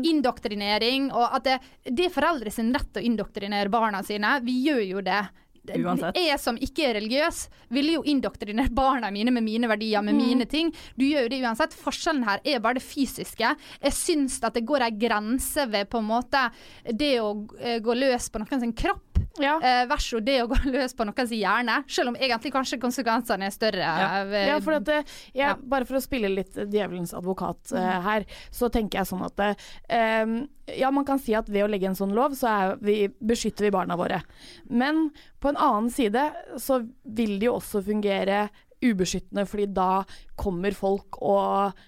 [0.08, 1.58] indoktrinering, og at det,
[1.90, 4.38] det er foreldre sin rett å indoktrinere barna sine.
[4.46, 5.24] Vi gjør jo det.
[5.64, 6.18] Uansett.
[6.20, 10.24] Jeg som ikke er religiøs, ville jo indoktrinert barna mine med mine verdier, med mm.
[10.24, 10.74] mine ting.
[11.00, 11.78] Du gjør jo det uansett.
[11.80, 13.54] Forskjellen her er bare det fysiske.
[13.80, 16.50] Jeg syns at det går ei grense ved på en måte
[16.92, 19.56] det å eh, gå løs på noen sin kropp ja.
[19.58, 21.80] eh, versus det å gå løs på noens hjerne.
[21.92, 23.94] Selv om egentlig kanskje konsekvensene er større.
[24.04, 25.54] Ja, eh, ja for at, eh, jeg, ja.
[25.74, 30.36] Bare for å spille litt djevelens advokat uh, her, så tenker jeg sånn at um,
[30.72, 33.74] Ja, man kan si at ved å legge en sånn lov, så vi, beskytter vi
[33.76, 34.22] barna våre.
[34.70, 35.10] Men
[35.44, 36.30] på en annen side
[36.62, 38.48] så vil det jo også fungere
[38.84, 40.04] ubeskyttende, fordi da
[40.40, 41.80] kommer folk og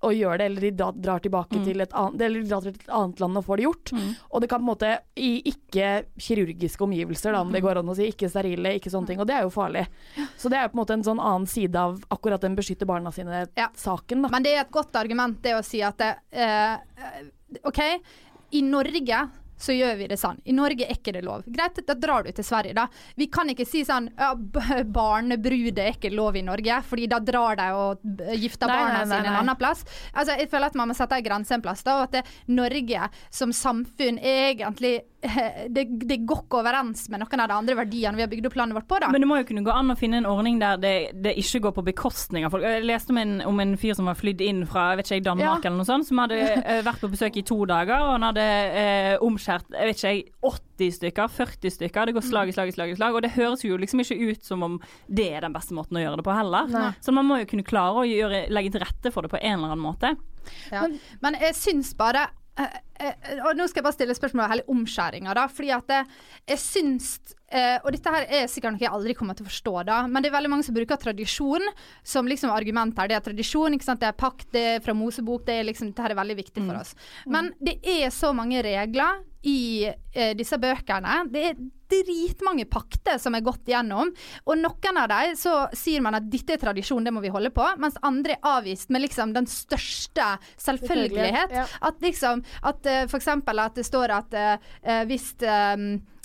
[0.00, 0.70] og gjør det, eller de
[1.04, 1.64] drar tilbake mm.
[1.66, 3.92] til et annet, eller drar til et annet land og får det gjort.
[3.96, 4.06] Mm.
[4.30, 7.66] Og det kan på en måte i ikke kirurgiske omgivelser, da, om det mm.
[7.66, 9.20] går an å si, ikke sterile, ikke sånne ting.
[9.20, 9.84] Og det er jo farlig.
[10.40, 12.88] Så det er jo på en måte en sånn annen side av akkurat den beskytte
[12.88, 14.24] barna sine-saken.
[14.24, 14.32] Ja.
[14.32, 17.84] Men det er et godt argument det å si at det, eh, OK,
[18.56, 19.20] i Norge
[19.60, 20.40] så gjør vi det sånn.
[20.48, 21.44] I Norge er ikke det lov.
[21.50, 22.86] Greit, da drar du til Sverige, da.
[23.20, 24.32] Vi kan ikke si sånn ja,
[24.84, 28.04] barnebrude er ikke lov i Norge, fordi da drar de og
[28.40, 29.84] gifter nei, barna nei, nei, sine en annen plass.
[30.14, 32.24] Altså, jeg føler at man må sette en grense en plass, da, og at det,
[32.50, 35.00] Norge som samfunn egentlig
[35.68, 38.56] det, det, går ikke overens med noen av de andre verdiene vi har bygd opp
[38.56, 39.00] landet vårt på.
[39.02, 39.10] da.
[39.12, 41.62] Men det må jo kunne gå an å finne en ordning der det, det ikke
[41.66, 42.64] går på bekostning av folk.
[42.64, 45.26] Jeg leste om en, om en fyr som var flydd inn fra jeg vet ikke,
[45.28, 45.68] Danmark ja.
[45.68, 48.48] eller noe sånt, som hadde uh, vært på besøk i to dager, og han hadde
[48.80, 52.08] eh, omskjært jeg vet ikke, 80 stykker, 40 stykker.
[52.08, 53.16] Det går slag i slag i slag i slag.
[53.16, 56.04] Og det høres jo liksom ikke ut som om det er den beste måten å
[56.04, 56.70] gjøre det på heller.
[56.72, 56.90] Nei.
[57.04, 59.58] Så man må jo kunne klare å gjøre, legge til rette for det på en
[59.58, 60.14] eller annen måte.
[60.72, 60.86] Ja.
[60.86, 64.66] Men, men jeg syns bare eh, og nå skal jeg bare stille spørsmål om hele
[64.68, 65.46] omskjæringa.
[65.54, 65.92] Fordi at
[66.48, 67.14] jeg syns
[67.50, 70.02] eh, Og dette her er sikkert noe jeg aldri kommer til å forstå, da.
[70.06, 71.66] Men det er veldig mange som bruker tradisjon
[72.02, 73.10] som liksom argument her.
[73.10, 73.78] Det er tradisjon.
[73.78, 75.44] Det er pakt, det er fra Mosebok.
[75.46, 76.94] Det er liksom, dette her er veldig viktig for oss.
[77.26, 81.22] Men det er så mange regler i uh, disse bøkene.
[81.32, 81.60] Det er
[81.90, 84.12] dritmange pakter som er gått gjennom.
[84.46, 87.52] Og noen av dem så sier man at dette er tradisjon, det må vi holde
[87.54, 87.64] på.
[87.82, 91.56] Mens andre er avvist med liksom den største selvfølgelighet.
[91.56, 91.66] Ja.
[91.88, 95.76] At liksom At uh, for eksempel at det står at uh, hvis eh,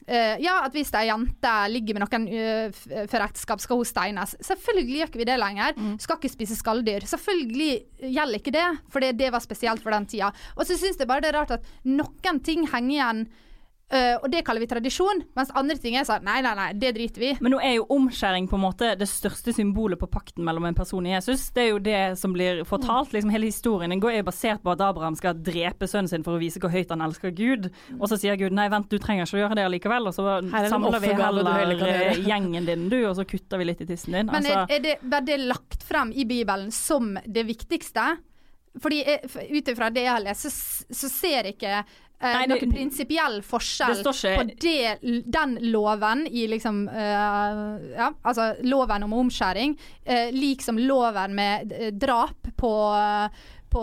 [0.05, 4.35] Eh, ja, at hvis ei jente ligger med noen uh, før ekteskap, skal hun steines.
[4.45, 5.79] Selvfølgelig gjør ikke vi det lenger.
[6.01, 7.07] Skal ikke spise skalldyr.
[7.09, 7.71] Selvfølgelig
[8.03, 10.29] gjelder ikke det, for det, det var spesielt for den tida.
[10.55, 13.25] Og så syns jeg bare det er rart at noen ting henger igjen,
[13.93, 16.93] uh, og det kaller vi tradisjon, mens andre ting er sånn nei, nei, nei, det
[16.97, 17.37] driter vi i.
[17.43, 20.77] Men nå er jo omskjæring på en måte det største symbolet på pakten mellom en
[20.77, 21.47] person og Jesus.
[21.55, 23.13] Det er jo det som blir fortalt.
[23.15, 26.25] liksom Hele historien den går er jo basert på at Abraham skal drepe sønnen sin
[26.25, 27.69] for å vise hvor høyt han elsker Gud.
[27.99, 30.11] Og så sier Gud nei, vent, du trenger ikke å gjøre det allikevel.
[30.11, 32.21] Og så er samler vi heller gjøre.
[32.25, 34.29] gjengen din, du, og så kutter vi litt i tissen din.
[34.31, 38.15] Men altså, er, er det, var det lagt frem i Bibelen som det viktigste?
[38.81, 41.85] Fordi jeg- ut ifra det jeg har lest, så, så ser jeg ikke
[42.19, 47.79] eh, Nei, det- noen prinsipiell forskjell Det ikke- på det, den loven i liksom uh,
[47.95, 53.29] Ja, altså loven om omskjæring, uh, liksom loven med drap på
[53.75, 53.81] på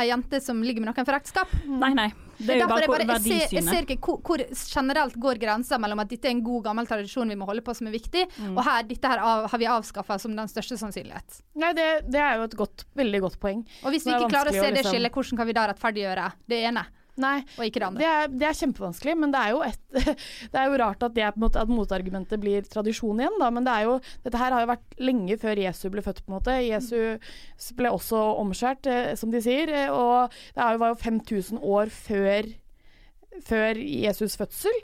[0.00, 1.46] ei jente som ligger med noen for ekteskap.
[1.68, 2.08] Nei, nei.
[2.42, 5.38] Det er jo bare, verdisynet bare, jeg, ser, jeg ser ikke hvor, hvor generelt går
[5.38, 7.92] grensa mellom at dette er en god gammel tradisjon vi må holde på som er
[7.94, 8.56] viktig, Mm.
[8.58, 11.38] og her, dette her av, har vi avskaffa som den største sannsynlighet.
[11.54, 13.62] Nei, det, det er jo et godt, veldig godt poeng.
[13.84, 15.66] Og hvis vi ikke klarer å se å det liksom- skillet, hvordan kan vi da
[15.70, 16.84] rettferdiggjøre det ene
[17.20, 19.80] Nei, og ikke det er, det er kjempevanskelig, men det er jo, et,
[20.52, 23.50] det er jo rart at, det er måte, at motargumentet blir tradisjon igjen, da.
[23.52, 26.32] Men det er jo, dette her har jo vært lenge før Jesu ble født, på
[26.32, 26.56] en måte.
[26.64, 29.68] Jesus ble også omskjært, eh, som de sier.
[29.68, 32.48] eh, Og det er jo- var jo 5000 år før
[33.48, 34.74] før Jesus fødsel.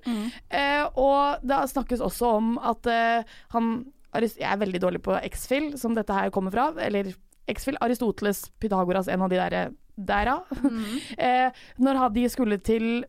[0.50, 5.76] Eh, og det snakkes også om at eh, han Jeg er veldig dårlig på X-Fill,
[5.78, 6.70] som dette her kommer fra.
[6.80, 7.12] Eller
[7.46, 10.30] X-Fill, Aristoteles, Pythagoras, en av de der, der
[10.62, 10.98] Mm.
[11.18, 13.04] eh, når de skulle til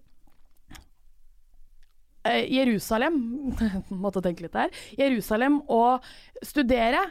[2.25, 3.15] eh, Jerusalem
[4.03, 4.69] Måtte tenke litt der.
[4.99, 6.03] Jerusalem og
[6.45, 7.05] studere.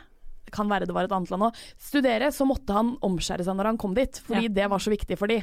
[0.48, 1.56] Kan være det var et annet land òg.
[1.76, 4.54] Studere, så måtte han omskjære seg når han kom dit, fordi Ja.
[4.62, 5.42] det var så viktig for de.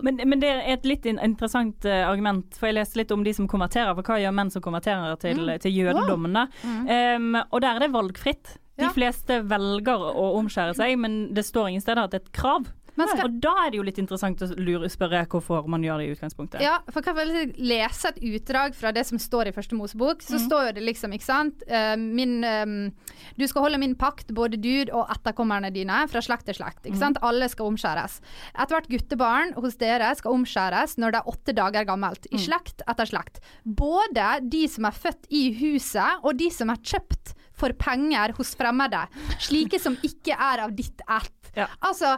[0.00, 3.34] Men, men det er et litt interessant uh, argument, for jeg leste litt om de
[3.36, 3.92] som konverterer.
[3.98, 5.58] For hva gjør menn som konverterer til, Mm.
[5.60, 6.32] til jødedommen?
[6.32, 6.46] da?
[6.64, 8.54] Um, og der er det valgfritt.
[8.80, 12.32] De fleste velger å omskjære seg, men det står ingen steder at det er et
[12.32, 12.64] krav.
[12.96, 15.98] Men skal- Og da er det jo litt interessant å lure, spørre hvorfor man gjør
[15.98, 16.60] det i utgangspunktet.
[16.60, 20.22] Ja, for kan jeg lese et utdrag fra det som står i første Mosebok?
[20.22, 22.90] Så står jo det liksom, ikke sant Eh, min, eh,
[23.38, 26.84] Du skal holde min pakt, både du og etterkommerne dine, fra slekt til slekt.
[26.86, 27.16] Ikke sant?
[27.22, 28.20] Alle skal omskjæres.
[28.58, 33.06] Ethvert guttebarn hos dere skal omskjæres når det er åtte dager gammelt, i slekt etter
[33.06, 33.40] slekt.
[33.64, 38.54] Både de som er født i huset, og de som er kjøpt for penger hos
[38.58, 39.04] fremmede.
[39.44, 41.36] Slike som ikke er av ditt ett.
[41.58, 41.64] Ja.
[41.82, 42.12] Altså,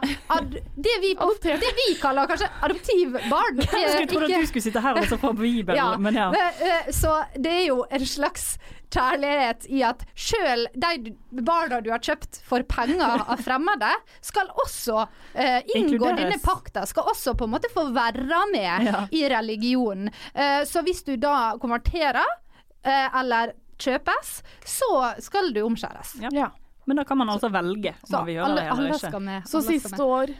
[0.77, 4.93] det, vi, det vi kaller kanskje adoptivbarn Jeg skulle tro at du skulle sitte her
[4.93, 6.27] og lese fra Bibelen, ja, men ja.
[6.37, 8.43] eh, Så det er jo en slags
[8.93, 11.15] kjærlighet i at sjøl de
[11.49, 13.89] barna du har kjøpt for penger av fremmede,
[14.21, 14.99] skal også
[15.33, 16.21] eh, inngå Inkluderes.
[16.21, 16.85] denne pakta.
[16.93, 19.01] Skal også på en måte få være med Ja.
[19.09, 20.13] i religionen.
[20.33, 22.21] Eh, så hvis du da konverterer,
[22.85, 24.33] eh, eller kjøpes,
[24.65, 24.89] så
[25.23, 26.15] skal du omskjæres.
[26.21, 26.29] Ja.
[26.33, 26.49] Ja.
[26.85, 29.19] Men da kan man altså velge om Så man vil gjøre alle, det eller ikke.
[29.23, 29.45] med.
[29.47, 30.33] Så siste år,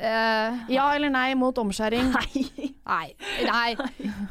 [0.00, 2.10] uh, ja eller nei mot omskjæring?
[2.14, 2.44] Nei.
[2.86, 3.08] Nei.
[3.44, 3.74] Nei.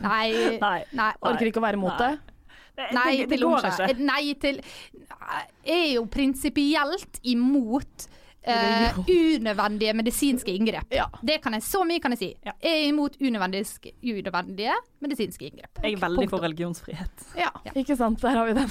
[0.02, 0.30] Nei.
[0.62, 0.80] Nei.
[0.94, 1.12] Nei.
[1.22, 2.12] Orker ikke å være mot det?
[2.74, 3.94] Nei det, det til går omskjæring.
[3.94, 4.08] ikke.
[4.10, 4.62] Nei til
[5.70, 8.08] Jeg er jo prinsipielt imot
[8.46, 10.88] eh, unødvendige medisinske inngrep.
[10.92, 11.06] Ja.
[11.22, 12.34] Det kan jeg, Så mye kan jeg si.
[12.46, 12.52] Ja.
[12.64, 13.66] Jeg er imot unødvendige,
[14.04, 15.84] unødvendige medisinske inngrep.
[15.84, 16.40] Jeg er veldig for Punktum.
[16.50, 17.28] religionsfrihet.
[17.38, 18.22] Ja, ikke sant.
[18.22, 18.70] Der har vi den.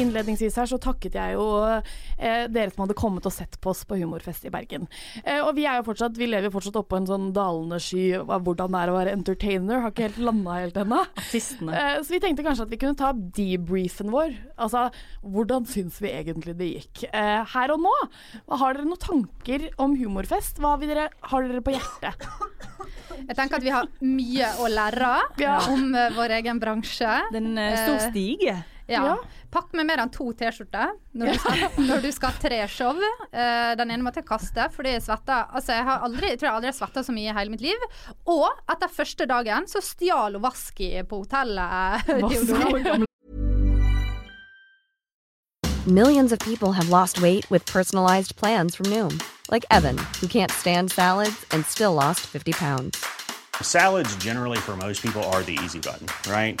[0.00, 3.82] Innledningsvis her så takket jeg jo eh, dere som hadde kommet og sett på oss
[3.88, 4.86] på Humorfest i Bergen.
[5.24, 8.44] Eh, og vi er jo fortsatt, vi lever fortsatt oppå en sånn dalende sky av
[8.46, 9.82] hvordan det er å være entertainer.
[9.84, 11.02] Har ikke helt landa helt ennå.
[11.34, 14.34] Eh, så vi tenkte kanskje at vi kunne ta debriefen vår.
[14.60, 14.86] Altså,
[15.24, 17.94] hvordan syns vi egentlig det gikk eh, her og nå?
[18.60, 20.60] Har dere noen tanker om humorfest?
[20.62, 22.28] Hva vil dere, har dere på hjertet?
[23.20, 25.58] Jeg tenker at vi har mye å lære Ja.
[25.70, 27.10] om eh, vår egen bransje.
[27.34, 28.56] Den uh, stor stige.
[28.90, 29.02] Ja.
[29.12, 29.16] Ja.
[29.50, 31.40] Pakk med mer enn to T-skjorter når,
[31.82, 32.94] når du skal ha tre show.
[33.34, 36.48] Uh, den ene måtte jeg kaste fordi jeg svetta Altså, jeg har aldri, jeg tror
[36.48, 37.86] jeg aldri har svetta så mye i hele mitt liv.
[38.30, 42.06] Og etter første dagen så stjal hun Vaski på hotellet.
[42.30, 43.00] Theodora.
[45.86, 50.52] Millions of people have lost weight with personalized plans from Noom, like Evan, who can't
[50.52, 53.04] stand salads and still lost 50 pounds.
[53.62, 56.60] Salads, generally, for most people, are the easy button, right?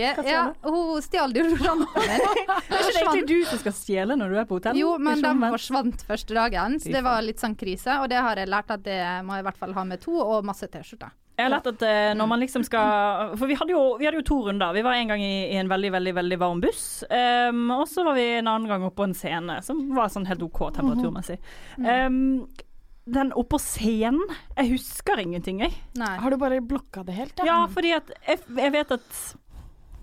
[0.00, 0.30] Vaski.
[0.30, 2.26] Ja, hun stjal deodoranten min.
[2.68, 4.78] Det er ikke egentlig du som skal stjele når du er på hotell?
[4.78, 7.98] Jo, men den forsvant første dagen, så det var litt sånn krise.
[8.02, 10.16] Og det har jeg lært at det må jeg i hvert fall ha med to,
[10.22, 11.12] og masse T-skjorter.
[11.32, 14.20] Jeg har lært at eh, når man liksom skal For vi hadde jo, vi hadde
[14.20, 14.74] jo to runder.
[14.76, 16.84] Vi var en gang i, i en veldig veldig, veldig varm buss.
[17.08, 20.28] Um, og så var vi en annen gang oppe på en scene som var sånn
[20.28, 21.40] helt OK temperaturmessig.
[21.80, 22.44] Um,
[23.02, 24.20] den oppå scenen
[24.54, 25.74] Jeg husker ingenting, jeg.
[25.98, 27.40] Har du bare blokka det helt?
[27.46, 29.22] Ja, fordi at jeg, jeg vet at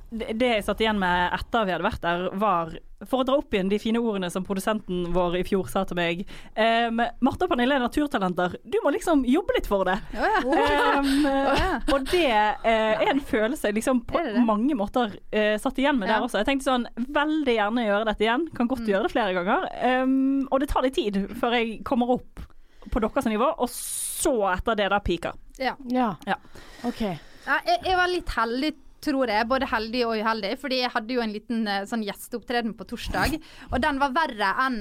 [0.10, 2.72] det det jeg satt igjen med etter vi hadde vært der, var
[3.08, 5.96] For å dra opp igjen de fine ordene som produsenten vår i fjor sa til
[5.96, 6.26] meg.
[6.58, 8.58] Um, Marte og Pernille er naturtalenter.
[8.68, 9.96] Du må liksom jobbe litt for det.
[10.44, 11.14] Um,
[11.94, 16.10] og det uh, er en følelse jeg liksom på mange måter uh, satt igjen med
[16.10, 16.18] Ja.
[16.18, 16.42] der også.
[16.42, 18.48] Jeg tenkte sånn Veldig gjerne gjøre dette igjen.
[18.58, 19.70] Kan godt gjøre det flere ganger.
[20.04, 22.44] Um, og det tar litt tid før jeg kommer opp
[22.90, 25.36] på deres nivå, og så etter det da piker.
[25.62, 25.76] Ja.
[25.92, 26.14] Ja.
[26.28, 26.36] Ja.
[26.88, 27.02] OK.
[27.46, 28.72] Ja, jeg, jeg var litt heldig,
[29.04, 29.48] tror jeg.
[29.50, 30.52] Både heldig og uheldig.
[30.62, 33.38] Fordi jeg hadde jo en liten eh, sånn gjesteopptreden på torsdag.
[33.72, 34.80] Og den var verre enn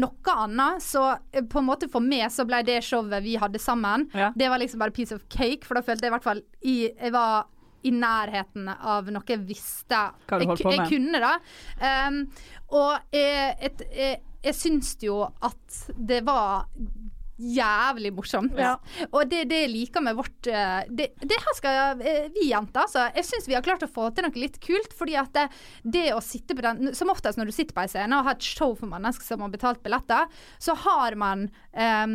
[0.00, 0.82] noe annet.
[0.84, 4.32] Så eh, på en måte for meg så ble det showet vi hadde sammen, Ja.
[4.36, 5.64] det var liksom bare piece of cake.
[5.68, 7.46] For da følte jeg i hvert fall i, Jeg var
[7.86, 9.94] i nærheten av noe jeg visste
[10.26, 10.88] Hva du jeg, holdt på jeg med.
[10.90, 12.08] kunne, da.
[12.08, 12.16] Um,
[12.74, 16.66] og jeg, et, jeg, jeg syns jo at det var
[17.38, 18.58] jævlig morsomt.
[18.58, 18.74] Ja.
[19.12, 22.84] Og det, det jeg liker med vårt eh, Det, det her skal eh, vi jenter,
[22.86, 23.06] altså.
[23.14, 24.96] Jeg syns vi har klart å få til noe litt kult.
[24.98, 25.46] Fordi at det,
[25.84, 28.38] det å sitte på den Som oftest når du sitter på en scene og har
[28.38, 30.28] et show for mennesker som har betalt billetter,
[30.62, 32.06] så har man eh,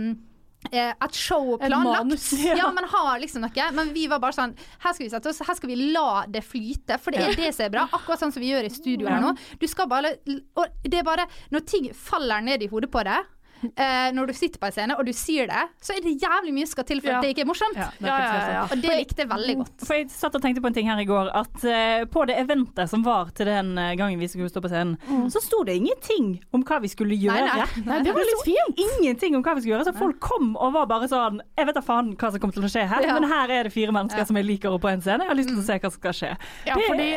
[0.72, 2.34] et show planlagt.
[2.46, 2.56] ja.
[2.58, 2.72] ja.
[2.72, 3.70] man har liksom noe.
[3.76, 6.44] Men vi var bare sånn Her skal vi sette oss, her skal vi la det
[6.46, 7.00] flyte.
[7.02, 7.88] For det er det som er bra.
[7.92, 9.34] Akkurat sånn som vi gjør i studio her nå.
[9.60, 13.32] Du skal bare Og det er bare Når ting faller ned i hodet på deg
[13.76, 16.54] eh, når du sitter på en scene og du sier det, så er det jævlig
[16.54, 17.18] mye skal til for Ja.
[17.18, 17.78] at det ikke er morsomt.
[17.78, 18.60] Ja, det er.
[18.72, 19.86] Og det likte jeg veldig godt.
[19.88, 22.38] For jeg satt og tenkte på en ting her i går, at uh, på det
[22.40, 24.98] eventet som var til den eh, gangen vi skulle stå på scenen,
[25.32, 27.40] så sto det ingenting om hva vi skulle gjøre.
[27.48, 27.84] Nei, nei.
[27.86, 28.84] Nei, det var litt fint.
[29.00, 29.90] Ingenting om hva vi skulle gjøre.
[29.92, 32.64] Så folk kom og var bare sånn Jeg vet da faen hva som kommer til
[32.68, 33.14] å skje her, Ja.
[33.20, 34.26] men her er det fire mennesker Ja.
[34.26, 35.24] som jeg liker oppe på en scene.
[35.24, 36.38] Jeg har lyst til å se hva som skal skje.
[36.68, 37.10] Ja, Det- fordi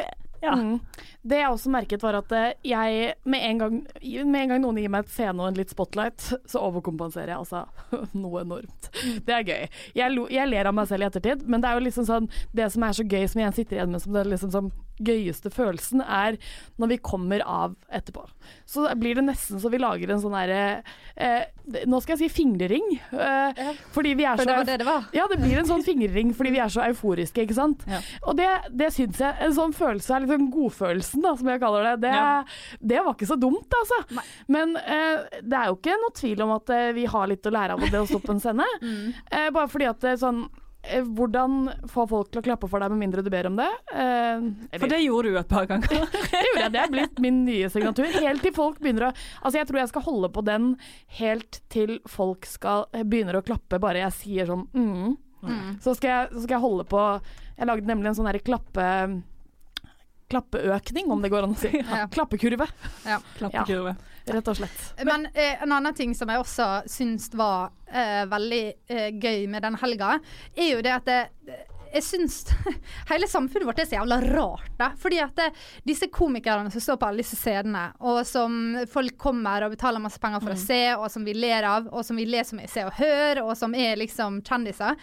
[0.42, 0.54] ja.
[0.56, 0.78] Mm.
[1.26, 3.78] Det jeg også merket, var at eh, jeg med en, gang,
[4.30, 7.42] med en gang noen gir meg et scene og en litt spotlight, så overkompenserer jeg
[7.42, 7.64] altså
[8.22, 8.90] noe enormt.
[9.26, 9.68] Det er gøy.
[9.98, 12.28] Jeg, lo, jeg ler av meg selv i ettertid, men det er jo liksom sånn
[12.54, 14.70] Det som er så gøy, som jeg sitter igjen med som det liksom sånn
[15.02, 16.36] gøyeste følelsen, er
[16.80, 18.24] når vi kommer av etterpå.
[18.66, 20.82] Så blir det nesten så vi lager en sånn derre
[21.16, 21.44] eh,
[21.90, 22.84] Nå skal jeg si fingerring.
[23.10, 25.06] Eh, Fordi vi er For så det var det det var.
[25.16, 27.82] ja, det blir en sånn fingerring fordi vi er så euforiske, ikke sant.
[27.90, 27.98] Ja.
[28.22, 31.88] Og det, det syns jeg En sånn følelse er liksom godfølelsen, da, som jeg kaller
[31.90, 31.94] det.
[32.06, 32.44] Det, Ja.
[32.80, 34.20] det var ikke så dumt, altså.
[34.46, 37.54] Men eh, det er jo ikke noe tvil om at eh, vi har litt å
[37.58, 38.68] lære av det å stå på en scene.
[39.32, 40.62] eh, bare fordi at sånn eh,
[41.16, 41.56] hvordan
[41.90, 43.68] få folk til å klappe for deg med mindre du ber om det?
[43.92, 44.46] Eh,
[44.78, 46.06] For det gjorde du et par ganger.
[46.32, 46.72] det gjorde jeg.
[46.76, 48.08] Det er blitt min nye signatur.
[48.16, 50.72] Helt til folk begynner å Altså, jeg tror jeg skal holde på den
[51.20, 55.16] helt til folk skal eh, begynner å klappe, bare jeg sier sånn mm.
[55.84, 57.00] Så, skal jeg, så skal jeg holde på
[57.60, 58.86] Jeg lagde nemlig en sånn derre klappe
[60.26, 61.70] Klappeøkning, om det går an å si.
[61.78, 62.08] Ja.
[62.10, 62.66] Klappekurve,
[63.06, 63.20] Ja.
[63.36, 63.92] Klappekurve.
[64.26, 64.82] Rett og slett.
[65.06, 69.62] Men eh, en annen ting som jeg også syns var eh, veldig eh, gøy med
[69.66, 70.16] den helga,
[70.56, 71.20] er jo det at det,
[71.96, 72.38] jeg syns
[73.10, 74.70] hele samfunnet vårt er så jævla rart.
[74.78, 74.90] Da.
[75.00, 75.48] Fordi at det,
[75.88, 80.20] disse komikerne som står på alle disse scenene, og som folk kommer og betaler masse
[80.22, 82.68] penger for å se, og som vi ler av, og som vi ler som i
[82.70, 84.98] Se og Hør, og som er liksom kjendiser.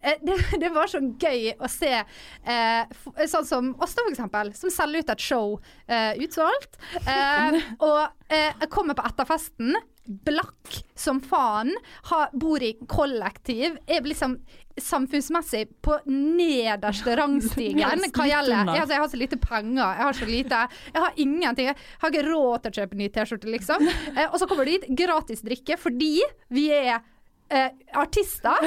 [0.00, 2.94] Eh, det, det var så gøy å se eh,
[3.30, 6.78] sånn som oss, da, for eksempel, som selger ut et show eh, utsolgt.
[7.04, 9.74] Eh, og eh, kommer på etterfesten.
[10.04, 11.72] Blakk som faen.
[12.10, 13.78] ha, bor i kollektiv.
[13.86, 14.38] Er liksom
[14.80, 17.78] samfunnsmessig på nederste rangstigen
[18.10, 19.82] hva gjelder jeg, altså, jeg har så lite penger.
[19.84, 20.60] Jeg har så lite
[20.94, 21.68] Jeg har ingenting.
[21.70, 23.88] Jeg har ikke råd til å kjøpe ny T-skjorte, liksom.
[24.14, 26.18] Eh, og så kommer du hit, gratis drikke, fordi
[26.54, 27.00] vi er
[27.50, 28.64] eh, artister.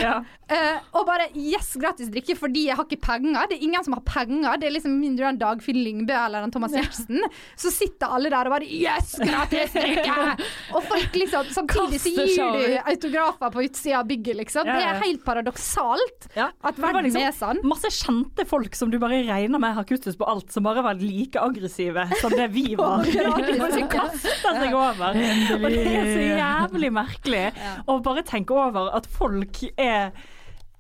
[0.48, 3.48] eh, og bare yes, gratis drikke fordi jeg har ikke penger.
[3.50, 4.58] Det er ingen som har penger.
[4.62, 7.20] Det er liksom mindre enn Dagfinn Lyngbø eller en Thomas Giertsen.
[7.60, 10.18] Så sitter alle der og bare yes, gratis drikke!
[10.76, 14.68] og folk liksom Samtidig så gir du autografer på utsida av bygget, liksom.
[14.68, 17.62] Ja, Det er helt paradoksalt at verden liksom er sånn.
[17.68, 21.00] Masse kjente folk som du bare regner med har kuttet på alt, som bare var
[21.02, 23.04] like aggressive som det vi var.
[23.08, 23.90] Gratis Bare drikke.
[23.98, 25.18] kaster seg over.
[25.58, 27.44] Og det er så jævlig merkelig
[27.90, 30.12] å bare tenke over at folk er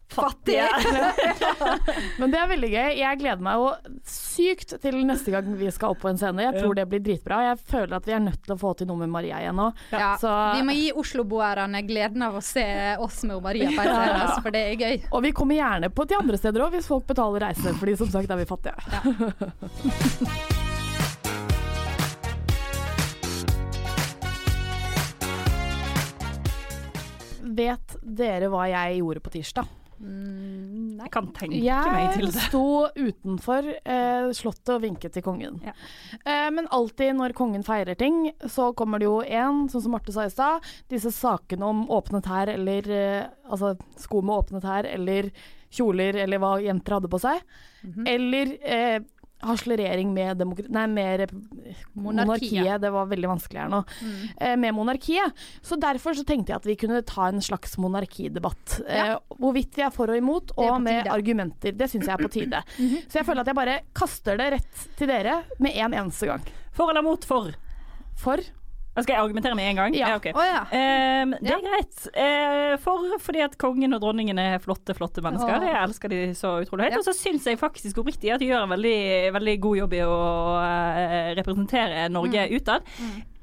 [0.08, 0.68] fattige.
[2.20, 2.92] Men det er veldig gøy.
[3.02, 3.66] Jeg gleder meg jo
[4.08, 6.46] sykt til neste gang vi skal opp på en scene.
[6.46, 7.42] Jeg tror det blir dritbra.
[7.50, 9.68] Jeg føler at vi er nødt til å få til noe med Maria igjen nå.
[9.92, 12.66] Ja, Så, Vi må gi Oslo-boerne gleden av å se
[13.04, 14.30] oss med Maria på en Ja, ja.
[14.44, 14.96] for det er gøy.
[15.12, 18.12] og vi kommer gjerne på til andre steder òg, hvis folk betaler reise, fordi som
[18.14, 18.78] sagt er vi fattige.
[27.58, 29.76] Vet dere hva jeg gjorde på tirsdag?
[29.98, 32.36] Jeg kan tenke meg til det.
[32.38, 35.58] Jeg sto utenfor eh, Slottet og vinket til kongen.
[35.66, 40.14] Eh, men alltid når kongen feirer ting, så kommer det jo én, sånn som Marte
[40.14, 44.86] sa i stad, disse sakene om åpne tær eller eh, Altså sko med åpne tær
[44.90, 45.32] eller
[45.74, 47.42] kjoler eller hva jenter hadde på seg.
[47.82, 48.08] Mhm.
[48.14, 48.98] Eller eh,
[49.48, 51.96] harselering med, nei, med rep monarkiet.
[51.98, 52.82] Monarkiet.
[52.84, 53.82] Det var veldig vanskelig her nå.
[54.02, 54.18] Mm.
[54.38, 55.46] Eh, med monarkiet.
[55.66, 58.80] Så derfor så tenkte jeg at vi kunne ta en slags monarkidebatt.
[58.88, 61.76] Eh, hvorvidt vi er for og imot, og med argumenter.
[61.78, 62.64] Det syns jeg er på tide.
[63.10, 66.46] Så jeg føler at jeg bare kaster det rett til dere med en eneste gang.
[66.78, 67.54] For eller mot for?
[68.18, 68.42] For.
[69.04, 69.96] Skal jeg argumentere med en gang?
[69.98, 70.16] Ja.
[70.18, 70.32] Okay.
[70.34, 70.64] Oh, ja.
[71.24, 72.00] um, det er greit.
[72.18, 75.58] Uh, for fordi at kongen og dronningen er flotte, flotte mennesker.
[75.60, 75.68] Oh.
[75.68, 76.98] Jeg elsker de så utrolig høyt.
[76.98, 77.02] Ja.
[77.04, 78.98] Og så syns jeg faktisk oppriktig at de gjør en veldig,
[79.38, 80.18] veldig god jobb i å
[80.62, 82.56] uh, representere Norge Mm.
[82.58, 82.82] utad.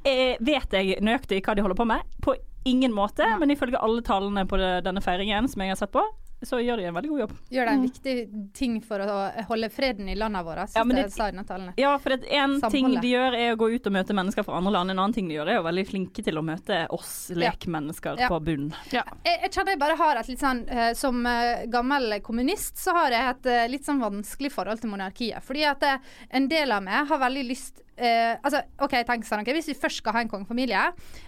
[0.04, 2.02] Eh, vet jeg nøyaktig hva de holder på med?
[2.22, 2.34] På
[2.68, 6.02] ingen måte, men ifølge alle tallene på denne feiringen som jeg har sett på,
[6.46, 7.32] så gjør de en veldig god jobb.
[7.50, 8.14] Gjør de en viktig
[8.54, 9.16] ting for å
[9.48, 11.74] holde freden i landene våre, Ja, det, jeg det- sa i denne tallene.
[11.76, 14.44] Ja, for det en en ting de gjør er å gå ut og møte mennesker
[14.44, 14.90] fra andre land.
[14.90, 18.28] En annen ting de gjør er jo veldig flinke til å møte oss lekmennesker Ja.
[18.28, 18.72] på bunn.
[18.90, 22.92] Jeg, jeg kjenner jeg bare har et litt sånn eh, Som eh, gammel kommunist så
[22.96, 25.42] har jeg et eh, litt sånn vanskelig forhold til monarkiet.
[25.44, 25.82] Fordi at
[26.30, 29.74] en del av meg har veldig lyst eh, altså, ok, tenk sånn, ok, Hvis vi
[29.78, 30.82] først skal ha en kongefamilie,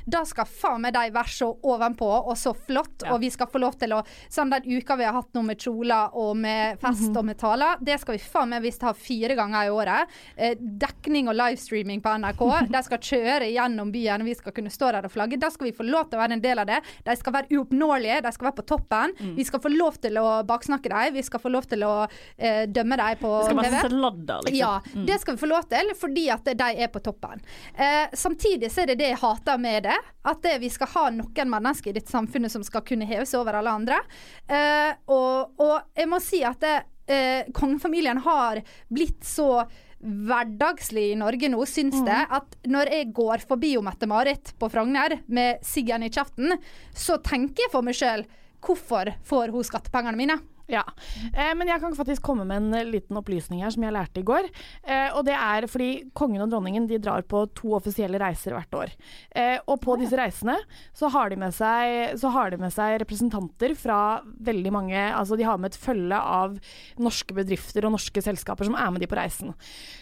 [0.07, 3.05] da skal faen meg de være så ovenpå og så flott.
[3.11, 4.03] Og vi skal få lov til å
[4.33, 7.77] Sånn den uka vi har hatt nå med kjoler og med fest og med taler,
[7.85, 10.13] det skal vi faen meg visst ha fire ganger i året.
[10.39, 12.43] Uh, dekning og livestreaming på NRK.
[12.75, 15.39] De skal kjøre gjennom byen, og vi skal kunne stå der og flagge.
[15.41, 16.81] Da skal vi få lov til å være en del av det.
[17.07, 19.15] De skal være uoppnåelige, de skal være på toppen.
[19.37, 22.65] Vi skal få lov til å baksnakke dem, vi skal få lov til å uh,
[22.67, 23.47] dømme dem på TV.
[23.47, 24.61] Det skal være sladder, liksom.
[24.61, 25.07] Ja, Mm.
[25.07, 27.43] det skal vi få lov til fordi at de er på toppen.
[27.75, 29.97] Eh, samtidig så er det det jeg hater med det.
[30.27, 33.41] At det, vi skal ha noen mennesker i dette samfunnet som skal kunne heve seg
[33.43, 34.03] over alle andre.
[34.49, 36.77] Eh, og, og jeg må si at det,
[37.13, 39.67] eh, kongefamilien har blitt så
[40.07, 45.65] hverdagslig i Norge nå, syns det, at når jeg går forbi Mette-Marit på Frogner med
[45.67, 46.53] siggen i kjeften,
[46.93, 48.27] så tenker jeg for meg sjøl
[48.67, 50.39] hvorfor får hun skattepengene mine?
[50.67, 50.83] Ja,
[51.31, 54.23] eh, men jeg kan faktisk komme med en eh, liten opplysning her som jeg lærte
[54.23, 54.49] i går.
[54.83, 58.75] Eh, og det er fordi kongen og dronningen de drar på to offisielle reiser hvert
[58.75, 58.95] år.
[59.31, 60.57] Eh, og på disse reisene
[60.97, 65.37] så har, de med seg, så har de med seg representanter fra veldig mange Altså
[65.39, 66.57] de har med et følge av
[67.03, 69.55] norske bedrifter og norske selskaper som er med de på reisen.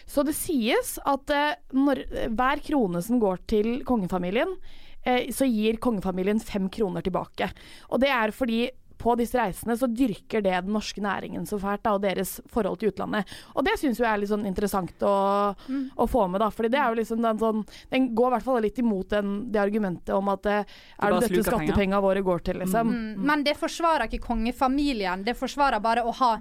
[0.08, 4.56] Så det sies at eh, når, hver krone som går til kongefamilien,
[5.04, 7.50] eh, så gir kongefamilien fem kroner tilbake.
[7.90, 8.64] Og det er fordi
[9.04, 12.80] på disse reisene så dyrker det den norske næringen så fælt, da, og deres forhold
[12.80, 13.30] til utlandet.
[13.54, 15.14] Og det syns jeg er litt sånn interessant å,
[15.54, 16.50] å få med, da.
[16.54, 19.34] Fordi det er jo liksom den sånn Den går i hvert fall litt imot den,
[19.52, 22.90] det argumentet om at eh, er det dette skattepengene våre går til, liksom.
[22.94, 23.22] Mm.
[23.28, 25.24] Men det forsvarer ikke kongefamilien.
[25.26, 26.32] Det forsvarer bare å ha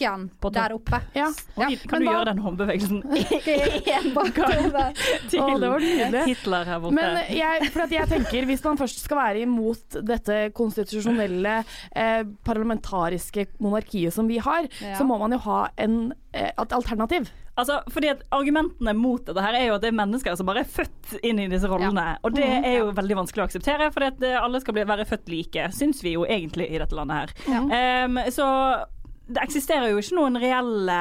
[0.00, 1.00] noen der oppe.
[1.14, 1.28] Ja.
[1.56, 3.02] Oi, kan du gjøre den håndbevegelsen
[3.94, 4.90] En bakover.
[5.30, 6.24] til Å, det var nydelig.
[6.32, 6.94] Hitler her borte?
[6.98, 11.60] Men jeg, for at jeg tenker, hvis man først skal være imot dette konstitusjonelle,
[11.94, 14.96] eh, parlamentariske monarkiet som vi har, Ja.
[14.98, 17.30] så må man jo ha en, eh, et alternativ.
[17.56, 20.64] Altså, fordi at Argumentene mot dette her er jo at det er mennesker som bare
[20.64, 22.16] er født inn i disse rollene.
[22.24, 25.68] Og det er jo veldig vanskelig å akseptere, for alle skal bli, være født like,
[25.70, 27.62] syns vi jo egentlig i dette landet her.
[27.70, 28.84] Em, så
[29.24, 30.98] det eksisterer jo ikke noen reelle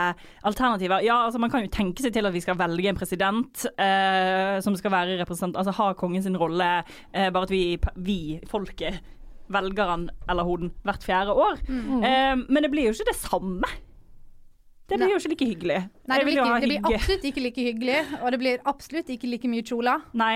[0.48, 1.04] alternativer.
[1.04, 4.60] Ja, altså Man kan jo tenke seg til at vi skal velge en president eh,
[4.64, 6.70] som skal være representant, altså ha kongen sin rolle,
[7.12, 7.64] eh, bare at vi,
[7.96, 9.02] vi folket,
[9.52, 11.60] velger han eller hun hvert fjerde år.
[11.68, 12.00] Mm.
[12.00, 13.74] Eh, men det blir jo ikke det samme.
[14.88, 15.82] Det blir jo ikke like hyggelig.
[16.08, 19.30] Nei, det blir, ikke, det blir absolutt ikke like hyggelig, og det blir absolutt ikke
[19.32, 20.04] like mye kjoler.
[20.20, 20.36] Nei.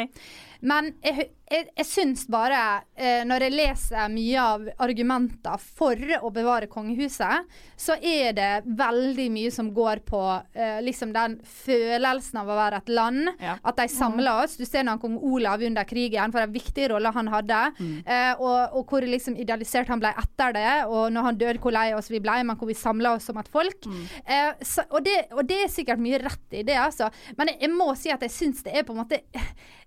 [0.62, 2.60] Men jeg, jeg, jeg syns bare,
[2.98, 9.28] eh, når jeg leser mye av argumenter for å bevare kongehuset, så er det veldig
[9.34, 10.22] mye som går på
[10.58, 13.32] eh, liksom den følelsen av å være et land.
[13.43, 13.58] Ja.
[13.62, 14.58] At de samler oss.
[14.60, 17.62] Du ser når kong Olav under krigen, for en viktig rolle han hadde.
[17.80, 17.96] Mm.
[18.04, 21.76] Eh, og, og hvor liksom idealisert han ble etter det, og når han døde, hvor
[21.76, 23.88] lei oss vi ble, men hvor vi samla oss som et folk.
[23.88, 24.03] Mm.
[24.26, 27.12] Eh, så, og, det, og det er sikkert mye rett i det, altså.
[27.39, 29.22] Men jeg, jeg må si at jeg syns det er på en måte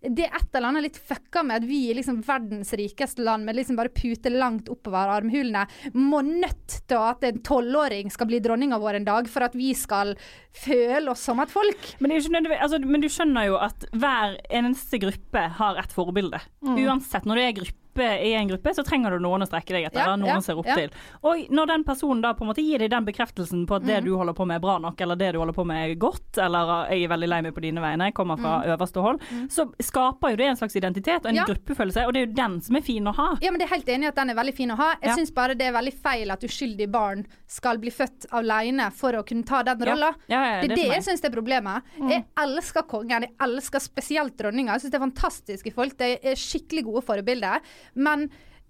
[0.00, 3.44] Det er et eller annet litt fucka med at vi er liksom verdens rikeste land,
[3.44, 8.40] med liksom bare puter langt oppover armhulene, må nødt til at en tolvåring skal bli
[8.40, 10.14] dronninga vår en dag for at vi skal
[10.56, 11.92] føle oss som et folk.
[12.00, 16.40] Men, altså, men du skjønner jo at hver eneste gruppe har et forbilde.
[16.64, 16.80] Mm.
[16.86, 19.84] Uansett, når du er gruppe i en gruppe, så trenger du noen å strekke deg
[19.88, 19.98] etter.
[20.00, 20.74] Ja, eller noen ja, ser opp ja.
[20.76, 20.90] til.
[21.26, 23.98] Og når den personen da på en måte gir deg den bekreftelsen på at det
[24.00, 24.04] Mm.
[24.04, 26.38] du holder på med er bra nok, eller det du holder på med er godt,
[26.38, 28.76] eller jeg er veldig lei meg på dine vegne, jeg kommer fra Mm.
[28.76, 29.18] øverste hold,
[29.48, 32.60] så skaper jo det en slags identitet og en gruppefølelse, og det er jo den
[32.60, 33.36] som er fin å ha.
[33.42, 34.90] Ja, men det er helt enig i at den er veldig fin å ha.
[35.02, 35.16] Jeg Ja.
[35.16, 39.24] syns bare det er veldig feil at uskyldige barn skal bli født alene for å
[39.26, 40.14] kunne ta den rolla.
[40.28, 41.82] Det er det det jeg syns er problemet.
[42.08, 44.72] Jeg elsker kongen, jeg elsker spesielt dronninga.
[44.72, 45.96] Jeg syns det er fantastiske folk.
[45.98, 47.60] De er skikkelig gode forbilder.
[47.94, 48.26] Men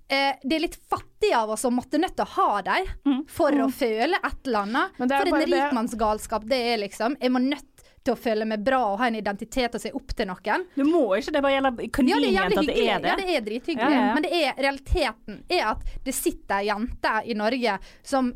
[0.08, 3.54] eh, det er litt fattig av oss å måtte nødt til å ha dem for
[3.64, 5.00] å føle et eller annet.
[5.00, 7.18] For en rikmannsgalskap det er, liksom.
[7.20, 7.66] Jeg må nødt
[8.00, 10.64] til å føle meg bra og ha en identitet og se opp til noen.
[10.72, 13.10] Du må ikke, det bare gjelder Ja, er convenient jævlig at det er det.
[13.10, 13.90] Ja, det er drithyggelig.
[13.90, 14.14] Ja, ja, ja.
[14.16, 18.32] Men det er, realiteten er at det sitter jenter i Norge som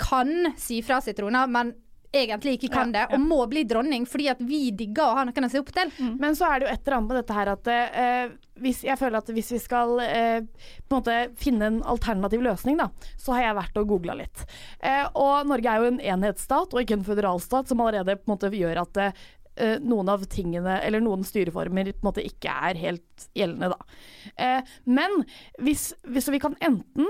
[0.00, 1.74] kan si fra seg trona, men
[2.12, 5.24] egentlig ikke kan Ja, det, og må bli dronning fordi at vi digger å ha
[5.26, 5.92] noen å se opp til.
[6.20, 8.98] Men så er det jo et eller annet med dette her at eh, hvis, jeg
[9.00, 10.38] føler at hvis vi skal eh,
[10.86, 12.90] på en måte finne en alternativ løsning, da,
[13.20, 14.46] så har jeg vært og googla litt.
[14.82, 18.34] Eh, og Norge er jo en enhetsstat og ikke en føderalstat, som allerede på en
[18.34, 22.80] måte gjør at eh, noen av tingene, eller noen styreformer, på en måte ikke er
[22.80, 24.00] helt gjeldende, da.
[24.36, 25.22] Eh, men
[25.62, 27.08] hvis, hvis vi kan enten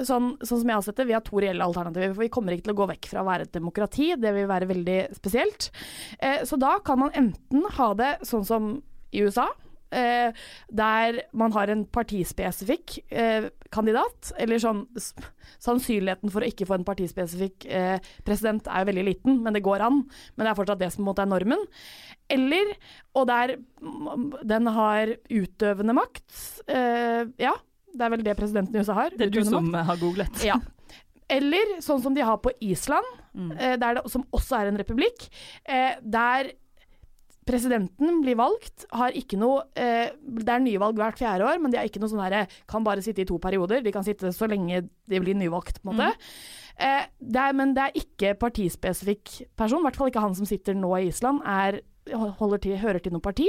[0.00, 2.14] Sånn, sånn som jeg har sett det, Vi har to reelle alternativer.
[2.14, 4.14] for Vi kommer ikke til å gå vekk fra å være et demokrati.
[4.16, 5.70] Det vil være veldig spesielt.
[6.18, 8.82] Eh, så da kan man enten ha det sånn som
[9.12, 9.50] i USA.
[9.92, 10.32] Eh,
[10.72, 14.86] der man har en partispesifikk eh, kandidat, eller sånn
[15.62, 19.62] Sannsynligheten for å ikke få en partispesifikk eh, president er jo veldig liten, men det
[19.62, 20.00] går an.
[20.34, 21.60] Men det er fortsatt det som måte er normen.
[22.32, 22.72] Eller,
[23.18, 23.58] og der
[24.48, 26.24] den har utøvende makt.
[26.72, 27.52] Eh, ja,
[27.92, 29.10] det er vel det presidenten i USA har.
[29.16, 30.44] Det er du som har googlet.
[30.46, 30.56] Ja.
[31.32, 33.52] Eller sånn som de har på Island, Mm.
[33.56, 35.22] eh, der det, som også er en republikk,
[35.64, 36.50] eh, der
[37.48, 41.78] presidenten blir valgt, har ikke noe eh, Det er nyvalg hvert fjerde år, men de
[41.80, 43.82] har ikke noe sånn herre Kan bare sitte i to perioder.
[43.82, 46.12] De kan sitte så lenge de blir nyvalgt, på en måte.
[46.78, 50.46] Eh, det er, men det er ikke partispesifikk person, i hvert fall ikke han som
[50.46, 53.48] sitter nå i Island, er til, hører til noe parti.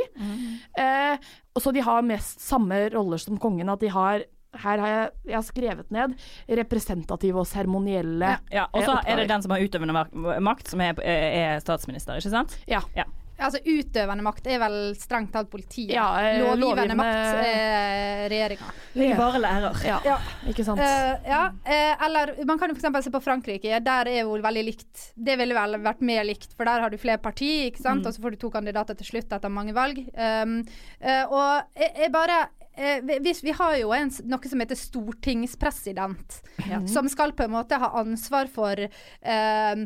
[0.78, 1.18] Eh,
[1.60, 4.24] så de har mest samme roller som kongen, at de har
[4.54, 6.14] her har jeg, jeg har skrevet ned
[6.62, 10.06] representative og seremonielle Ja, og så eh, er det den som har utøvende
[10.46, 12.58] makt, som er, er statsminister, ikke sant?
[12.70, 12.84] Ja.
[12.98, 13.08] ja.
[13.44, 15.92] Altså Utøvende makt er vel strengt talt politiet.
[15.96, 18.70] Ja, eh, lovgivende lovgivende- makt er regjeringa.
[18.94, 19.80] Jeg er bare lærer.
[19.88, 20.80] Ja, ikke sant.
[20.80, 23.06] Uh, ja, Uh, eller man kan jo f.eks.
[23.06, 23.80] se på Frankrike.
[23.84, 25.12] Der er jo veldig likt.
[25.16, 28.04] Det ville vel vært mer likt, for der har du flere partier, ikke sant?
[28.04, 28.08] Mm.
[28.08, 29.98] og så får du to kandidater til slutt etter mange valg.
[30.14, 30.60] Um,
[31.02, 32.44] uh, og jeg, jeg bare
[32.76, 36.40] eh, vi, Vi har jo en, noe som heter stortingspresident,
[36.90, 39.86] som skal på en måte ha ansvar for eh,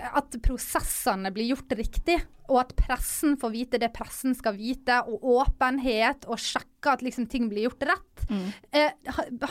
[0.00, 2.18] at prosessene blir gjort riktig,
[2.52, 7.26] og at pressen får vite det pressen skal vite, og åpenhet, og sjekke at liksom
[7.32, 8.24] ting blir gjort rett.
[8.76, 8.92] Eh,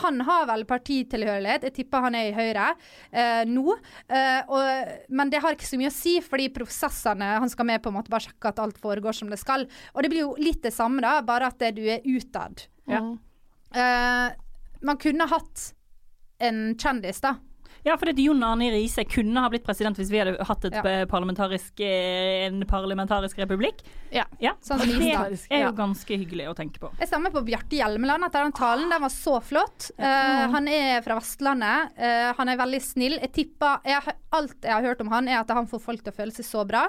[0.04, 2.68] han har vel partitilhørighet, jeg tipper han er i Høyre
[3.10, 3.78] eh, nå.
[4.08, 7.82] Eh, og, men det har ikke så mye å si, fordi prosessene Han skal med
[7.84, 9.66] på en måte bare sjekke at alt foregår som det skal.
[9.94, 12.68] Og det blir jo litt det samme, da, bare at du er utad.
[12.90, 13.02] Ja.
[13.74, 14.28] Eh,
[14.84, 15.72] man kunne hatt
[16.44, 17.38] en kjendis, da.
[17.84, 20.84] Ja, for Jon Arne Riise kunne ha blitt president hvis vi hadde hatt Ja.
[20.88, 23.84] eh, parlamentarisk, eh, en parlamentarisk republikk.
[24.12, 24.24] Ja.
[24.62, 26.92] Sånn som det er jo ganske hyggelig å tenke på.
[27.00, 28.90] Jeg stemmer på Bjarte Hjelmeland etter den talen.
[28.90, 29.92] Den var så flott.
[30.00, 31.92] Uh, han er fra Vestlandet.
[31.98, 33.20] Uh, han er veldig snill.
[33.20, 36.14] Jeg tipper jeg, Alt jeg har hørt om han, er at han får folk til
[36.14, 36.88] å føle seg så bra.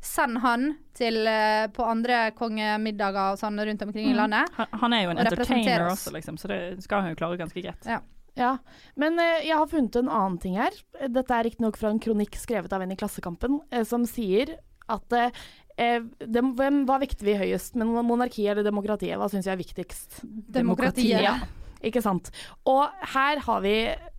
[0.00, 4.52] Send han til, uh, på andre kongemiddager og sånn rundt omkring i landet.
[4.56, 7.40] Han, han er jo en Og entertainer også, liksom, så det skal han jo klare
[7.40, 7.88] ganske greit.
[7.88, 7.98] Ja.
[8.36, 8.56] Ja,
[9.00, 10.74] men eh, jeg har funnet en annen ting her.
[11.08, 14.58] Dette er riktignok fra en kronikk skrevet av en i Klassekampen, eh, som sier
[14.92, 15.44] at eh,
[15.80, 19.16] eh, dem, hvem, hva vekter vi høyest, men monarki eller demokratiet?
[19.18, 20.20] Hva syns jeg er viktigst?
[20.56, 21.24] Demokratiet.
[21.24, 21.38] Ja,
[21.84, 22.28] ikke sant.
[22.68, 22.84] Og
[23.16, 23.76] her har vi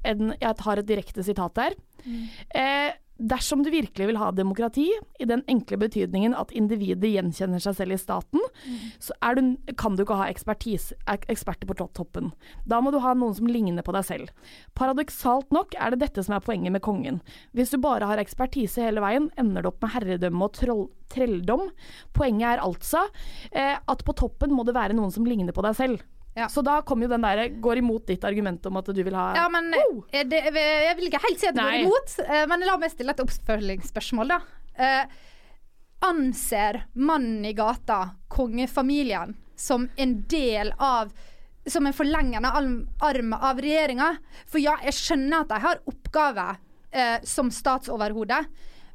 [0.08, 1.78] en Jeg har et direkte sitat der.
[2.56, 4.88] Eh, Dersom du virkelig vil ha demokrati,
[5.20, 8.44] i den enkle betydningen at individet gjenkjenner seg selv i staten,
[9.02, 12.32] så er du, kan du ikke ha ekspertise, eksperter på toppen.
[12.70, 14.52] Da må du ha noen som ligner på deg selv.
[14.78, 17.22] Paradoksalt nok er det dette som er poenget med kongen.
[17.58, 21.70] Hvis du bare har ekspertise hele veien, ender du opp med herredømme og troll, trelldom.
[22.14, 23.08] Poenget er altså
[23.52, 26.06] eh, at på toppen må det være noen som ligner på deg selv.
[26.50, 29.32] Så da kommer jo den der, går imot ditt argument om at du vil ha
[29.36, 30.04] Ja, men oh.
[30.12, 30.54] det, jeg
[31.00, 34.36] vil- ikke helt si at det går imot, eh, men la meg stille et oppfølgingsspørsmål,
[34.36, 34.40] da.
[34.78, 35.18] Eh,
[36.06, 41.12] anser mannen i gata, kongefamilien, som en del av
[41.68, 44.14] Som en forlengende arm, arm av regjeringa?
[44.48, 46.62] For ja, jeg skjønner at de har oppgaver
[46.96, 48.38] eh, som statsoverhode.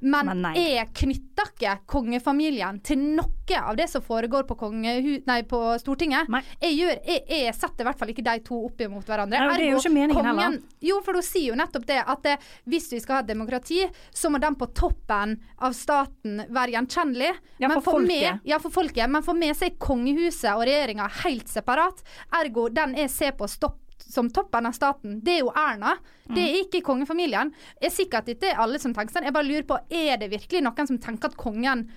[0.03, 5.43] Men, Men jeg knytter ikke kongefamilien til noe av det som foregår på, kongehu nei,
[5.47, 6.31] på Stortinget.
[6.63, 9.43] Jeg, gjør, jeg, jeg setter i hvert fall ikke de to opp imot hverandre.
[9.43, 10.57] Nei, det er jo ikke meningen heller.
[10.83, 12.37] Jo, for hun sier jo nettopp det at det,
[12.71, 13.83] hvis vi skal ha demokrati,
[14.15, 17.31] så må den på toppen av staten være gjenkjennelig.
[17.59, 18.09] Ja, Men for folket.
[18.09, 19.13] Med, ja, for folket.
[19.13, 22.03] Men for meg så er kongehuset og regjeringa helt separat.
[22.41, 25.97] Ergo den jeg ser på stopp som toppen av staten, det er jo Erna.
[26.27, 26.49] Det Mm.
[26.49, 27.53] er ikke kongefamilien.
[27.81, 29.25] Jeg er sikker at er alle som tenker sånn.
[29.25, 31.89] Jeg bare lurer på, er det virkelig noen som tenker at kongen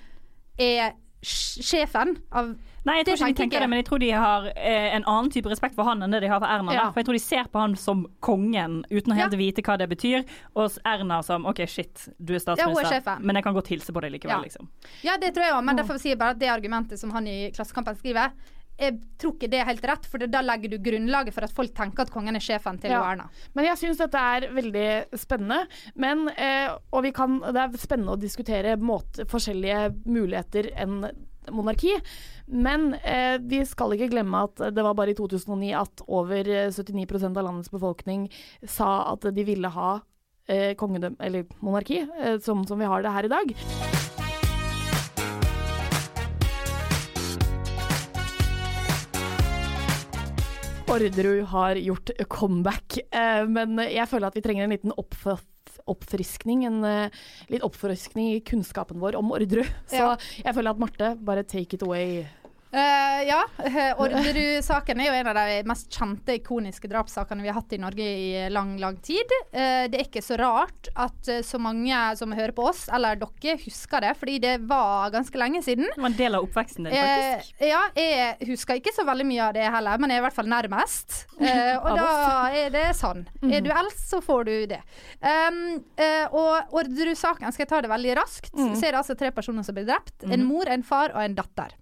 [0.59, 0.93] er
[1.25, 4.91] sjefen av Nei, jeg tror ikke de tenker det, men jeg tror de har eh,
[4.93, 6.71] en annen type respekt for han enn det de har for Erna.
[6.75, 6.83] Ja.
[6.93, 9.87] For jeg tror de ser på han som kongen, uten å helt vite hva det
[9.89, 10.21] betyr.
[10.55, 13.89] Og Erna som OK, shit, du er Ja, er statsminister, men jeg kan godt hilse
[13.95, 14.41] på deg likevel, Ja.
[14.45, 14.69] liksom.
[15.01, 17.25] Ja, det tror jeg òg, men derfor sier jeg bare at det argumentet som han
[17.25, 18.29] i Klassekampen skriver,
[18.79, 21.71] jeg tror ikke det er helt rett, for da legger du grunnlaget for at folk
[21.77, 23.01] tenker at kongen er sjefen til Ja.
[23.11, 23.29] Erna.
[23.55, 24.87] Men jeg syns dette er veldig
[25.21, 25.67] spennende.
[25.95, 31.05] Men, eh, og vi kan, det er spennende å diskutere måte, forskjellige muligheter enn
[31.51, 31.93] monarki.
[32.47, 36.67] Men eh, vi skal ikke glemme at det var bare i 2009 at over eh,
[36.73, 38.27] 79% av landets befolkning
[38.65, 40.01] sa at de ville ha
[40.49, 44.14] eh, kongedømme, eller monarki, eh, som, som vi har det her i dag.
[50.95, 54.93] Orderud har gjort comeback, eh, men jeg føler at vi trenger en liten
[55.85, 56.63] oppfriskning.
[56.69, 57.09] En eh,
[57.51, 59.67] litt oppfriskning i kunnskapen vår om Orderud.
[59.91, 60.15] Så Ja.
[60.45, 62.25] jeg føler at Marte, bare take it away.
[62.75, 67.55] Eh, ja, eh, Orderud-saken er jo en av de mest kjente, ikoniske drapssakene vi har
[67.61, 69.31] hatt i Norge i lang, lang tid.
[69.55, 73.15] Uh, det er ikke så rart at eh, så mange som hører på oss, eller
[73.21, 75.87] dere, husker det, fordi det var ganske lenge siden.
[75.93, 77.53] Det var en del av oppveksten din, faktisk.
[77.61, 80.27] Uh, ja, jeg husker ikke så veldig mye av det heller, men jeg er i
[80.27, 81.15] hvert fall nærmest.
[81.39, 82.09] Eh, og da
[82.59, 83.23] er det sånn.
[83.47, 84.81] Er du eldst, så får du det.
[85.23, 85.63] Um,
[85.95, 88.71] eh, og Orderud-saken, skal jeg ta det veldig raskt, Mm.
[88.75, 90.23] så er det altså tre personer som blir drept.
[90.23, 90.45] En Mhm.
[90.47, 91.73] mor, en far og en datter.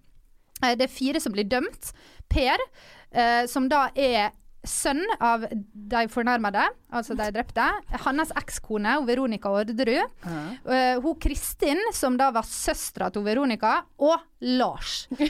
[0.72, 1.92] Det er fire som blir dømt.
[2.32, 2.64] Per,
[3.12, 4.32] eh, som da er
[4.64, 6.64] sønn av de fornærmede,
[6.94, 7.66] altså de drepte.
[8.04, 10.14] Hans ekskone, Veronica Orderud.
[10.24, 15.06] Eh, hun Kristin, som da var søstera til Veronica, og Lars.
[15.10, 15.20] Uh,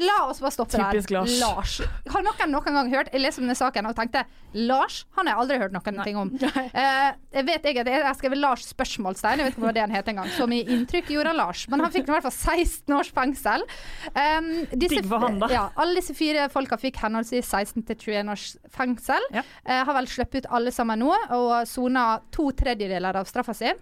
[0.08, 1.28] la oss bare stoppe Typisk der.
[1.38, 1.78] Lars.
[2.10, 4.24] Har noen noen gang hørt Jeg leste om den saken og tenkte
[4.56, 6.32] Lars han har jeg aldri hørt noen ting om.
[6.32, 10.08] Uh, jeg vet ikke, Jeg skrev Lars spørsmålstegn, jeg vet ikke hva det han het
[10.10, 10.30] engang.
[10.34, 11.66] Så mye inntrykk gjorde Lars.
[11.70, 13.66] Men han fikk i hvert fall 16 års fengsel.
[14.14, 15.50] Um, disse, Digg for han, da.
[15.52, 19.28] Ja, alle disse fire folka fikk henholdsvis 16 til 21 års fengsel.
[19.36, 23.72] Eh, har vel sluppet ut alle sammen nå, og sona to tredjedeler av straffa si.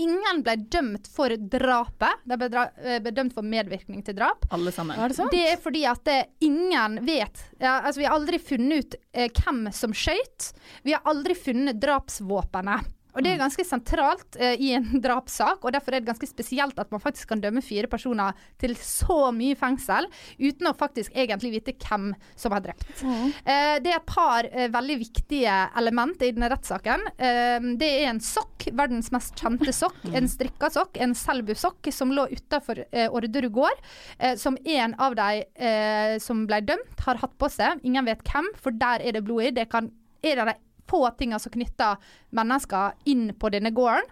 [0.00, 2.22] Ingen ble dømt for drapet.
[2.24, 4.46] De ble, dra eh, ble dømt for medvirkning til drap.
[4.54, 4.96] Alle sammen.
[4.96, 5.34] Er det sant?
[5.34, 9.28] Det er fordi at eh, ingen vet ja, altså Vi har aldri funnet ut eh,
[9.28, 10.52] hvem som skøyt.
[10.88, 12.88] Vi har aldri funnet drapsvåpenet.
[13.14, 16.78] Og Det er ganske sentralt eh, i en drapssak, og derfor er det ganske spesielt
[16.80, 20.08] at man faktisk kan dømme fire personer til så mye fengsel
[20.40, 22.86] uten å faktisk egentlig vite hvem som har drept.
[23.04, 27.06] Eh, det er et par eh, veldig viktige element i denne rettssaken.
[27.14, 30.00] Eh, det er en sokk, verdens mest kjente sokk.
[30.14, 33.82] En strikka sokk, en Selbu-sokk, som lå utafor eh, Orderud gård.
[34.18, 37.82] Eh, som en av de eh, som ble dømt, har hatt på seg.
[37.86, 39.54] Ingen vet hvem, for der er det blod i.
[39.54, 39.90] Det kan,
[40.24, 40.56] er det de
[40.90, 42.00] få tinga som knytter
[42.34, 44.06] mennesker inn på denne gården.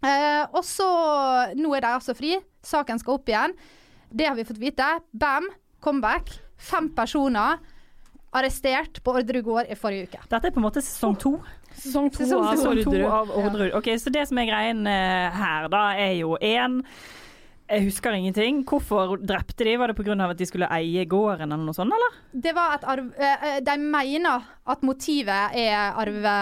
[0.00, 0.88] Eh, og så
[1.58, 2.36] Nå er de altså fri.
[2.64, 3.54] Saken skal opp igjen.
[4.10, 4.86] Det har vi fått vite.
[5.12, 5.48] Bam,
[5.84, 6.32] comeback.
[6.60, 7.60] Fem personer
[8.36, 10.20] arrestert på Orderud gård i forrige uke.
[10.30, 11.34] Dette er på en måte sesong to.
[11.80, 13.72] Sesong to Sesong to av Orderud.
[13.78, 16.80] Ok, så det som er greien eh, her, da, er jo én
[17.70, 18.64] Jeg husker ingenting.
[18.66, 19.76] Hvorfor drepte de?
[19.78, 20.16] Var det pga.
[20.30, 22.16] at de skulle eie gården eller noe sånt, eller?
[22.32, 23.12] Det var et arv...
[23.18, 26.32] eh, De mener at motivet er arve...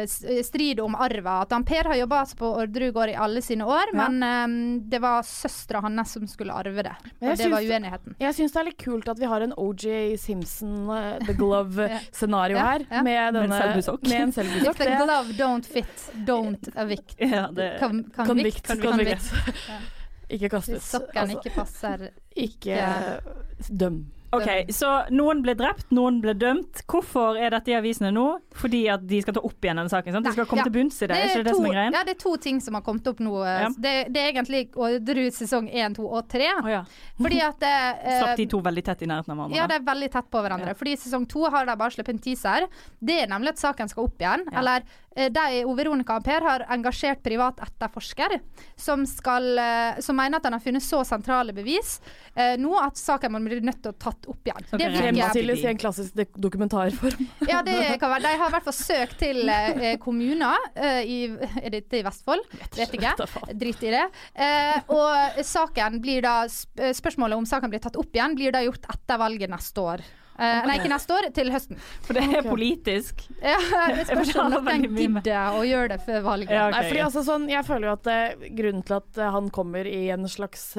[0.00, 1.42] eh, strid om arva.
[1.44, 4.08] At han Per har jobba på Orderud gård i alle sine år, Ja.
[4.08, 6.94] men um, det var søstera hans som skulle arve det.
[7.20, 8.16] Og det det var uenigheten.
[8.20, 12.56] Jeg syns det er litt kult at vi har en OJ Simpson uh, The Glove-scenario
[12.60, 12.86] Ja, her.
[12.90, 13.02] ja.
[13.02, 14.08] Med, Med en denne, selbusokk.
[14.08, 14.32] Med en
[14.70, 17.14] If the glove don't fit, don't evict.
[17.36, 18.16] Ja, det convict.
[18.16, 18.66] Convict.
[18.66, 18.82] convict.
[18.82, 19.32] Convict.
[19.68, 19.78] Ja.
[20.30, 20.74] Ikke kast ut.
[20.78, 22.78] Hvis sokkene Altså, ikke passer ikke
[23.80, 24.00] døm.
[24.34, 26.82] OK, så noen ble drept, noen ble dømt.
[26.90, 28.24] Hvorfor er dette i avisene nå?
[28.58, 30.16] Fordi at de skal ta opp igjen denne saken?
[30.16, 30.26] Sant?
[30.26, 30.66] De skal komme Ja.
[30.66, 31.16] til bunns i det?
[31.16, 31.92] er ikke det det to, som er greien?
[31.94, 33.34] Ja, det er to ting som har kommet opp nå.
[33.46, 33.68] Ja.
[33.70, 36.50] Det, det er egentlig Orderud sesong 1, 2 og 3.
[36.74, 36.82] ja.
[37.20, 39.56] Fordi at eh, Slapp de to veldig tett i nærheten av hverandre?
[39.56, 40.74] Ja, det er veldig tett på hverandre.
[40.76, 42.66] Fordi i sesong to har de bare sluppet en teaser.
[43.00, 44.44] Det er nemlig at saken skal opp igjen.
[44.52, 44.84] Eller
[45.16, 48.38] eh, de, Veronica og Per har engasjert privat etterforsker
[48.80, 51.98] som, skal, eh, som mener at han har funnet så sentrale bevis
[52.34, 54.66] eh, nå at saken må bli nødt til å tatt opp igjen.
[54.80, 57.28] Det fremstilles i en klassisk dokumentarform.
[57.48, 58.24] ja, det kan være.
[58.26, 61.18] De har i hvert fall søkt til eh, kommuner eh, i
[61.62, 62.44] Er dette i Vestfold?
[62.76, 63.14] Vet ikke.
[63.54, 64.04] Drit i det.
[64.34, 68.86] Eh, og saken blir da Spørsmålet om saken blir tatt opp igjen, blir da gjort
[68.92, 70.04] etter valget neste år.
[70.36, 71.78] Uh, Nei, ikke neste år, til høsten.
[72.04, 73.22] For det er politisk.
[73.40, 73.56] Ja,
[73.96, 76.52] det spørs om noen gidder å gjøre det før valget.
[76.52, 76.76] Ja, okay.
[76.76, 79.88] Nei, fordi altså sånn, jeg føler jo at uh, grunnen til at uh, han kommer
[79.88, 80.74] i en slags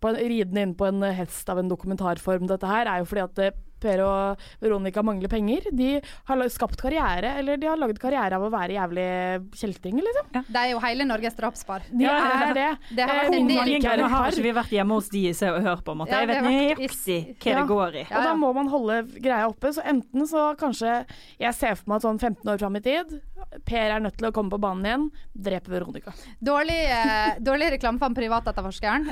[0.00, 3.24] på en, Ridende inn på en hest av en dokumentarform, dette her, er jo fordi
[3.28, 5.66] at eh, Per og Veronica mangler penger.
[5.76, 9.04] De har skapt karriere, eller de har lagd karriere av å være jævlig
[9.52, 10.30] kjeltringer, liksom.
[10.48, 11.84] De er jo hele Norges drapspar.
[11.92, 12.70] De er det.
[12.96, 15.22] Det har Eh, vært en del ganger er har ikke vi vært hjemme hos de
[15.28, 16.08] i Se og Hør, på en måte.
[16.16, 17.60] Ja, Jeg vet nøyaktig hva Ja.
[17.60, 18.04] det går i.
[18.16, 19.74] Og da må man holde greia oppe.
[19.76, 21.04] Så enten så kanskje
[21.38, 23.20] Jeg ser for meg at sånn 15 år fram i tid,
[23.64, 25.04] Per er nødt til å komme på banen igjen,
[25.34, 26.12] drepe Veronica.
[26.44, 29.06] Dårlig, eh, dårlig reklame for den privatetterforskeren.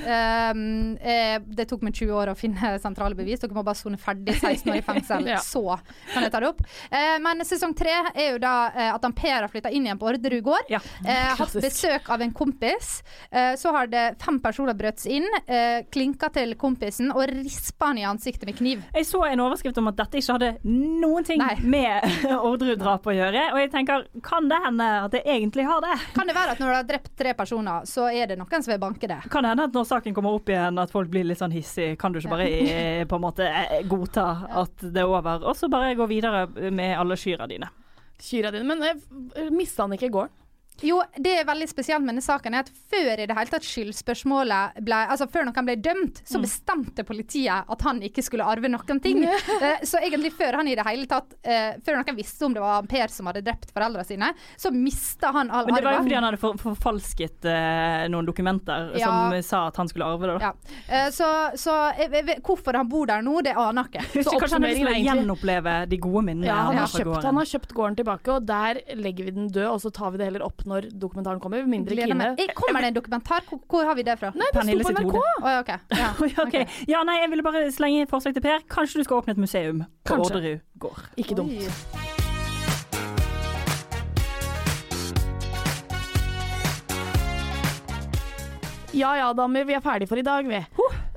[0.51, 3.41] Um, eh, det tok meg 20 år å finne sentrale bevis.
[3.41, 5.39] Dere må bare sone ferdig 16 år i fengsel, Ja.
[5.43, 5.79] så
[6.13, 6.61] kan jeg ta det opp.
[6.91, 9.99] Eh, men sesong tre er jo da eh, at han Per har flytta inn igjen
[10.01, 10.69] på Orderud gård.
[10.73, 10.81] Ja.
[11.07, 13.03] Eh, hatt besøk av en kompis.
[13.31, 17.91] Eh, så har det fem personer brøt seg inn, eh, klinka til kompisen og rispa
[17.93, 18.83] han i ansiktet med kniv.
[18.95, 21.55] Jeg så en overskrift om at dette ikke hadde noen ting Nei.
[21.63, 22.05] med
[22.51, 23.47] Orderud-drap å gjøre.
[23.55, 25.95] Og jeg tenker, kan det hende at jeg egentlig har det?
[26.15, 28.73] Kan det være at når du har drept tre personer, så er det noen som
[28.73, 29.21] vil banke det?
[29.31, 31.95] Kan det hende at når saken kommer opp igjen, at folk blir litt sånn hissige.
[32.01, 34.27] Kan du ikke bare i, på en måte eh, godta
[34.65, 37.71] at det er over, og så bare gå videre med alle skyra dine?
[38.19, 38.67] Kyra dine.
[38.67, 40.41] Men eh, mista han ikke gården?
[40.83, 43.63] Jo, det er veldig spesielt med denne saken er at før i det hele tatt
[43.63, 48.71] skyldspørsmålet ble Altså før noen ble dømt, så bestemte politiet at han ikke skulle arve
[48.73, 49.23] noen ting.
[49.65, 52.61] Eh, så egentlig før han i det hele tatt eh, Før noen visste om det
[52.61, 56.03] var Per som hadde drept foreldrene sine, så mista han all Men det var jo
[56.03, 59.09] fordi han hadde for, forfalsket eh, noen dokumenter Ja.
[59.13, 60.35] som sa at han skulle arve det.
[60.41, 60.51] da.
[60.51, 60.81] ja.
[60.89, 61.29] Eh, så
[61.61, 64.25] så jeg, jeg, vet- hvorfor han bor der nå, det aner jeg ikke.
[64.27, 67.29] Så kanskje han egentlig- gjenoppleve de gode minnene Ja, han har, har fra kjøpt, gården.
[67.31, 70.21] han har kjøpt gården tilbake, og der legger vi den død, og så tar vi
[70.23, 71.65] det heller opp når dokumentaren kommer.
[71.69, 72.31] Mindre Gleder Kine.
[72.35, 72.41] meg.
[72.41, 73.45] Eh, Kommer det en dokumentar?
[73.49, 74.31] Hvor, hvor har vi det fra?
[74.35, 75.15] Nei, det Pernille sto på sitt NRK!
[75.19, 75.35] hode.
[75.45, 75.73] Å, ja, ok.
[76.01, 76.11] Ja.
[76.47, 76.67] okay.
[76.89, 78.65] Ja, nei, jeg ville bare slenge inn forslag til Per.
[78.73, 80.21] Kanskje du skal åpne et museum på.
[80.21, 81.05] Orderud gård.
[81.21, 81.53] Ikke dumt.
[81.61, 82.13] Oi.
[88.95, 90.61] Ja ja, damer, vi er ferdige for i dag, vi.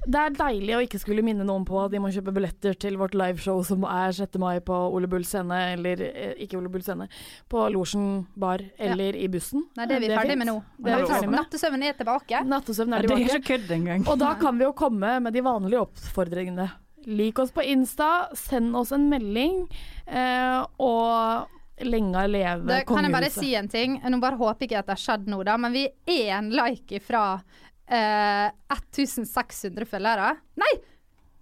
[0.08, 2.96] Det er deilig å ikke skulle minne noen på at de må kjøpe billetter til
[3.00, 4.38] vårt liveshow som er 6.
[4.40, 7.10] mai på Ole Bull scene, eller eh, ikke Ole Bull scene,
[7.52, 9.66] på Losjen bar eller i bussen.
[9.76, 10.44] Nei, det er vi ferdig fint.
[10.46, 10.56] med nå.
[10.80, 11.40] Det er vi ferdig med.
[11.42, 12.44] Nattesøvnen er tilbake.
[12.48, 13.42] Nattesøvn Ja, er det er tilbake.
[13.42, 14.08] ikke kødd engang.
[14.08, 16.70] Og da kan vi jo komme med de vanlige oppfordringene.
[17.08, 19.66] Lik oss på Insta, send oss en melding,
[20.08, 21.54] eh, og
[21.84, 22.88] lenge leve kongehuset.
[22.90, 24.00] kan jeg bare si en ting.
[24.02, 26.50] Nå bare håper jeg ikke at det har skjedd nå, da, men vi er en
[26.50, 27.42] like ifra
[27.88, 30.36] eh, 1600 følgere.
[30.60, 30.74] Nei!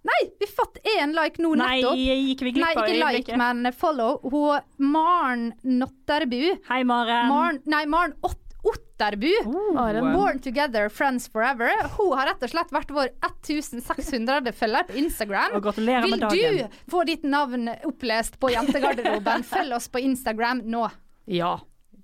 [0.06, 0.22] Nei!
[0.40, 1.98] Vi fått én like nå Nei, nettopp.
[1.98, 4.20] gikk vi glipp Nei, av ikke like, men follow.
[4.30, 4.62] Hun
[4.94, 6.44] Maren Notterbu.
[6.70, 7.30] Hei, Maren.
[7.32, 9.32] Maren, nei, Maren Ott Otterbu.
[9.74, 10.14] Maren.
[10.14, 11.70] Born Together, Friends Forever.
[11.98, 15.58] Hun har rett og slett vært vår 1600 følger på Instagram.
[15.58, 16.70] Og gratulerer Vil med dagen.
[16.70, 20.88] du få ditt navn opplest på Jentegarderoben, følg oss på Instagram nå.
[21.30, 21.60] Ja.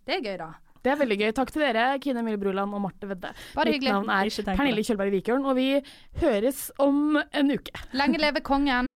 [0.06, 0.52] Det er gøy, da.
[0.82, 1.32] Det er veldig gøy.
[1.38, 3.34] Takk til dere, Kine Mille Bruland og Marte Vedde.
[3.56, 3.92] Bare Mitt hyggelig.
[3.92, 4.84] navn er Pernille.
[4.84, 5.68] Kjølberg Vikørn, og vi
[6.22, 7.72] høres om en uke.
[7.94, 8.88] Lenge leve kongen.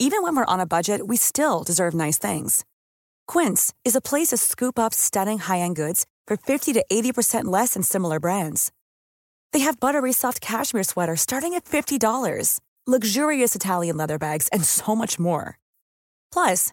[0.00, 2.64] Even when we're on a budget, we still deserve nice things.
[3.28, 7.74] Quince is a place to scoop up stunning high-end goods for 50 to 80% less
[7.74, 8.72] than similar brands.
[9.52, 14.96] They have buttery soft cashmere sweaters starting at $50, luxurious Italian leather bags, and so
[14.96, 15.58] much more.
[16.32, 16.72] Plus,